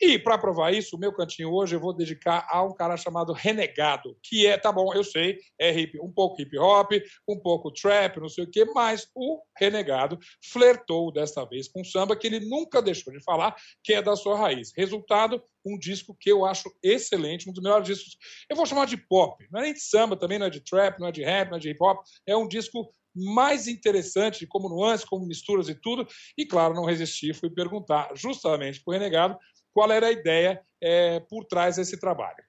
E 0.00 0.18
para 0.18 0.36
provar 0.36 0.74
isso, 0.74 0.94
o 0.94 0.98
meu 0.98 1.12
cantinho 1.12 1.50
hoje 1.50 1.74
eu 1.74 1.80
vou 1.80 1.94
dedicar 1.94 2.46
a 2.50 2.62
um 2.62 2.74
cara 2.74 2.96
chamado 2.98 3.32
Renegado, 3.32 4.16
que 4.22 4.46
é, 4.46 4.58
tá 4.58 4.70
bom, 4.70 4.92
eu 4.92 5.02
sei, 5.02 5.38
é 5.58 5.72
hip, 5.72 5.98
um 6.00 6.12
pouco 6.12 6.40
hip 6.40 6.58
hop, 6.58 6.92
um 7.26 7.38
pouco 7.38 7.72
trap, 7.72 8.20
não 8.20 8.28
sei 8.28 8.44
o 8.44 8.50
quê, 8.50 8.66
mas 8.74 9.08
o 9.14 9.40
Renegado 9.58 10.18
flertou 10.52 11.10
desta 11.10 11.44
vez 11.46 11.66
com 11.66 11.82
samba 11.82 12.14
que 12.14 12.26
ele 12.26 12.40
nunca 12.40 12.82
deixou 12.82 13.10
de 13.10 13.22
falar, 13.24 13.56
que 13.82 13.94
é 13.94 14.02
da 14.02 14.14
sua 14.14 14.36
raiz. 14.36 14.70
Resultado, 14.76 15.42
um 15.64 15.78
disco 15.78 16.14
que 16.20 16.30
eu 16.30 16.44
acho 16.44 16.70
excelente, 16.82 17.48
um 17.48 17.52
dos 17.52 17.62
melhores 17.62 17.86
discos. 17.86 18.18
Eu 18.50 18.56
vou 18.56 18.66
chamar 18.66 18.86
de 18.86 18.98
pop, 18.98 19.42
não 19.50 19.60
é 19.60 19.64
nem 19.64 19.72
de 19.74 19.80
samba, 19.80 20.14
também 20.14 20.38
não 20.38 20.46
é 20.46 20.50
de 20.50 20.60
trap, 20.60 21.00
não 21.00 21.08
é 21.08 21.12
de 21.12 21.24
rap, 21.24 21.48
não 21.48 21.56
é 21.56 21.60
de 21.60 21.70
hip 21.70 21.82
hop, 21.82 22.04
é 22.26 22.36
um 22.36 22.46
disco 22.46 22.92
mais 23.16 23.66
interessante, 23.66 24.46
como 24.46 24.68
nuances, 24.68 25.06
como 25.06 25.26
misturas 25.26 25.70
e 25.70 25.74
tudo. 25.74 26.06
E, 26.36 26.44
claro, 26.44 26.74
não 26.74 26.84
resisti, 26.84 27.32
fui 27.32 27.48
perguntar 27.48 28.10
justamente 28.14 28.82
para 28.84 28.90
o 28.90 28.94
Renegado 28.94 29.38
qual 29.76 29.92
era 29.92 30.06
a 30.06 30.10
ideia 30.10 30.62
é, 30.80 31.20
por 31.20 31.44
trás 31.44 31.76
desse 31.76 32.00
trabalho. 32.00 32.42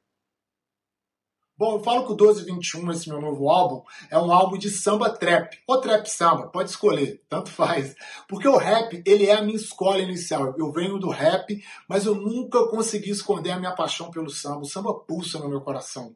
Bom, 1.58 1.76
eu 1.76 1.84
falo 1.84 2.06
que 2.06 2.14
o 2.14 2.16
1221, 2.16 2.90
esse 2.94 3.10
meu 3.10 3.20
novo 3.20 3.50
álbum, 3.50 3.84
é 4.10 4.18
um 4.18 4.32
álbum 4.32 4.58
de 4.58 4.70
samba 4.70 5.10
trap, 5.10 5.60
ou 5.68 5.82
trap 5.82 6.08
samba, 6.08 6.48
pode 6.48 6.70
escolher, 6.70 7.22
tanto 7.28 7.50
faz. 7.52 7.96
Porque 8.30 8.48
o 8.48 8.56
rap, 8.56 9.04
ele 9.06 9.26
é 9.26 9.34
a 9.34 9.42
minha 9.42 9.58
escola 9.58 10.00
inicial. 10.00 10.56
Eu 10.58 10.72
venho 10.72 10.98
do 11.00 11.10
rap, 11.10 11.62
mas 11.90 12.06
eu 12.06 12.16
nunca 12.16 12.66
consegui 12.68 13.10
esconder 13.10 13.52
a 13.52 13.60
minha 13.60 13.76
paixão 13.76 14.10
pelo 14.10 14.30
samba. 14.30 14.62
O 14.62 14.66
samba 14.66 14.94
pulsa 14.94 15.38
no 15.38 15.50
meu 15.50 15.60
coração. 15.60 16.16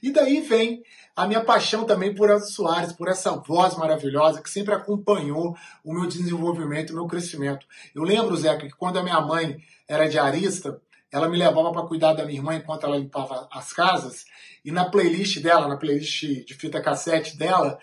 E 0.00 0.12
daí 0.12 0.40
vem 0.40 0.82
a 1.14 1.26
minha 1.26 1.44
paixão 1.44 1.84
também 1.84 2.14
por 2.14 2.30
Elza 2.30 2.46
Soares, 2.46 2.92
por 2.92 3.08
essa 3.08 3.32
voz 3.32 3.76
maravilhosa 3.76 4.42
que 4.42 4.50
sempre 4.50 4.74
acompanhou 4.74 5.56
o 5.84 5.92
meu 5.92 6.06
desenvolvimento, 6.06 6.90
o 6.90 6.94
meu 6.94 7.06
crescimento. 7.06 7.66
Eu 7.94 8.02
lembro, 8.02 8.36
Zeca, 8.36 8.66
que 8.66 8.76
quando 8.76 8.98
a 8.98 9.02
minha 9.02 9.20
mãe 9.20 9.58
era 9.92 10.08
diarista, 10.08 10.80
ela 11.10 11.28
me 11.28 11.36
levava 11.36 11.70
para 11.70 11.86
cuidar 11.86 12.14
da 12.14 12.24
minha 12.24 12.38
irmã 12.38 12.54
enquanto 12.54 12.84
ela 12.84 12.96
limpava 12.96 13.46
as 13.52 13.72
casas, 13.72 14.24
e 14.64 14.70
na 14.70 14.88
playlist 14.88 15.40
dela, 15.40 15.68
na 15.68 15.76
playlist 15.76 16.22
de 16.46 16.54
fita 16.54 16.80
cassete 16.80 17.36
dela, 17.36 17.78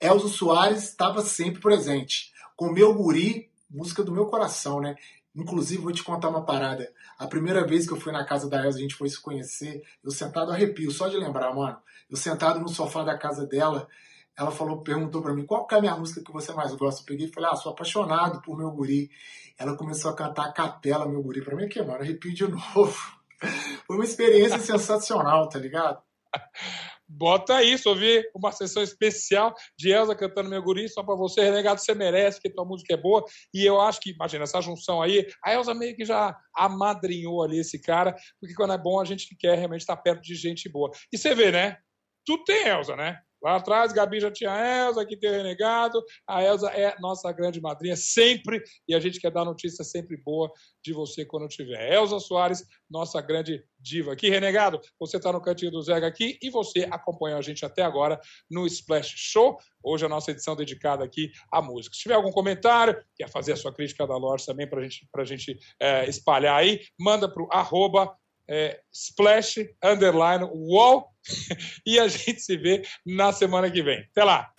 Elza 0.00 0.28
Soares 0.28 0.84
estava 0.84 1.22
sempre 1.22 1.60
presente. 1.60 2.32
Com 2.54 2.72
Meu 2.72 2.94
Guri, 2.94 3.50
música 3.68 4.02
do 4.02 4.12
meu 4.12 4.26
coração, 4.26 4.80
né? 4.80 4.94
Inclusive, 5.34 5.82
vou 5.82 5.92
te 5.92 6.02
contar 6.02 6.28
uma 6.28 6.44
parada. 6.44 6.92
A 7.18 7.26
primeira 7.26 7.66
vez 7.66 7.86
que 7.86 7.92
eu 7.92 8.00
fui 8.00 8.12
na 8.12 8.24
casa 8.24 8.48
da 8.48 8.64
Elza, 8.64 8.78
a 8.78 8.82
gente 8.82 8.94
foi 8.94 9.08
se 9.08 9.20
conhecer, 9.20 9.82
eu 10.04 10.10
sentado 10.10 10.52
arrepio, 10.52 10.90
só 10.90 11.08
de 11.08 11.16
lembrar, 11.16 11.54
mano. 11.54 11.78
Eu 12.08 12.16
sentado 12.16 12.60
no 12.60 12.68
sofá 12.68 13.02
da 13.02 13.16
casa 13.16 13.46
dela, 13.46 13.88
ela 14.40 14.50
falou, 14.50 14.82
perguntou 14.82 15.20
para 15.20 15.34
mim, 15.34 15.44
qual 15.44 15.66
que 15.66 15.74
é 15.74 15.78
a 15.78 15.80
minha 15.82 15.96
música 15.96 16.22
que 16.24 16.32
você 16.32 16.50
mais 16.54 16.74
gosta? 16.74 17.02
Eu 17.02 17.06
peguei 17.06 17.26
e 17.26 17.32
falei, 17.32 17.50
ah, 17.52 17.56
sou 17.56 17.72
apaixonado 17.72 18.40
por 18.40 18.56
Meu 18.56 18.70
Guri. 18.70 19.10
Ela 19.58 19.76
começou 19.76 20.10
a 20.10 20.16
cantar 20.16 20.46
a 20.46 20.52
capela 20.52 21.06
Meu 21.06 21.22
Guri 21.22 21.44
pra 21.44 21.54
mim, 21.54 21.68
que, 21.68 21.82
mano, 21.82 22.00
arrepio 22.00 22.32
de 22.32 22.48
novo. 22.48 22.96
Foi 23.86 23.96
uma 23.96 24.04
experiência 24.04 24.58
sensacional, 24.58 25.46
tá 25.46 25.58
ligado? 25.58 26.02
Bota 27.06 27.62
isso, 27.62 27.90
ouvir 27.90 28.30
uma 28.34 28.50
sessão 28.50 28.82
especial 28.82 29.54
de 29.76 29.90
Elza 29.90 30.14
cantando 30.14 30.48
Meu 30.48 30.62
Guri, 30.62 30.88
só 30.88 31.02
para 31.02 31.16
você, 31.16 31.42
Renegado, 31.42 31.78
você 31.78 31.94
merece, 31.94 32.40
que 32.40 32.48
tua 32.48 32.64
música 32.64 32.94
é 32.94 32.96
boa. 32.96 33.22
E 33.52 33.66
eu 33.66 33.78
acho 33.78 34.00
que, 34.00 34.12
imagina, 34.12 34.44
essa 34.44 34.62
junção 34.62 35.02
aí, 35.02 35.26
a 35.44 35.52
Elza 35.52 35.74
meio 35.74 35.94
que 35.94 36.04
já 36.06 36.34
amadrinhou 36.56 37.42
ali 37.42 37.58
esse 37.58 37.78
cara, 37.78 38.16
porque 38.40 38.54
quando 38.54 38.72
é 38.72 38.78
bom 38.78 38.98
a 38.98 39.04
gente 39.04 39.36
quer 39.36 39.58
realmente 39.58 39.82
estar 39.82 39.96
perto 39.98 40.22
de 40.22 40.34
gente 40.34 40.66
boa. 40.66 40.90
E 41.12 41.18
você 41.18 41.34
vê, 41.34 41.52
né? 41.52 41.76
Tudo 42.24 42.44
tem 42.44 42.68
Elza, 42.68 42.96
né? 42.96 43.20
Lá 43.42 43.56
atrás, 43.56 43.92
Gabi 43.92 44.20
já 44.20 44.30
tinha 44.30 44.52
a 44.52 44.86
Elza, 44.86 45.00
aqui 45.00 45.16
tem 45.16 45.30
o 45.30 45.32
Renegado. 45.32 46.02
A 46.26 46.42
Elza 46.42 46.68
é 46.70 46.94
nossa 47.00 47.32
grande 47.32 47.60
madrinha 47.60 47.96
sempre, 47.96 48.62
e 48.86 48.94
a 48.94 49.00
gente 49.00 49.18
quer 49.18 49.30
dar 49.30 49.44
notícia 49.44 49.84
sempre 49.84 50.16
boa 50.16 50.50
de 50.84 50.92
você 50.92 51.24
quando 51.24 51.48
tiver. 51.48 51.92
Elza 51.92 52.18
Soares, 52.20 52.64
nossa 52.90 53.20
grande 53.20 53.64
diva 53.78 54.12
aqui. 54.12 54.28
Renegado, 54.28 54.80
você 54.98 55.16
está 55.16 55.32
no 55.32 55.40
cantinho 55.40 55.70
do 55.70 55.82
Zega 55.82 56.06
aqui 56.06 56.38
e 56.42 56.50
você 56.50 56.86
acompanhou 56.90 57.38
a 57.38 57.42
gente 57.42 57.64
até 57.64 57.82
agora 57.82 58.20
no 58.50 58.66
Splash 58.66 59.14
Show. 59.16 59.58
Hoje 59.82 60.04
a 60.04 60.08
nossa 60.08 60.30
edição 60.30 60.54
dedicada 60.54 61.04
aqui 61.04 61.30
à 61.50 61.62
música. 61.62 61.94
Se 61.94 62.02
tiver 62.02 62.14
algum 62.14 62.30
comentário, 62.30 63.02
quer 63.16 63.28
fazer 63.30 63.52
a 63.52 63.56
sua 63.56 63.72
crítica 63.72 64.06
da 64.06 64.16
Lorde 64.16 64.44
também 64.44 64.68
para 64.68 64.82
gente, 64.82 65.08
a 65.16 65.24
gente 65.24 65.58
é, 65.80 66.08
espalhar 66.08 66.56
aí, 66.56 66.80
manda 66.98 67.28
para 67.28 67.42
o 67.42 67.48
arroba 67.50 68.14
é, 68.48 68.80
splash 68.92 69.58
underline 69.82 70.44
wall 70.52 71.08
e 71.86 71.98
a 71.98 72.08
gente 72.08 72.40
se 72.40 72.56
vê 72.56 72.82
na 73.04 73.32
semana 73.32 73.70
que 73.70 73.82
vem. 73.82 74.04
Até 74.10 74.24
lá! 74.24 74.52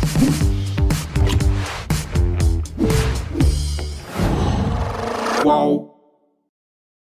Qual? 5.41 5.80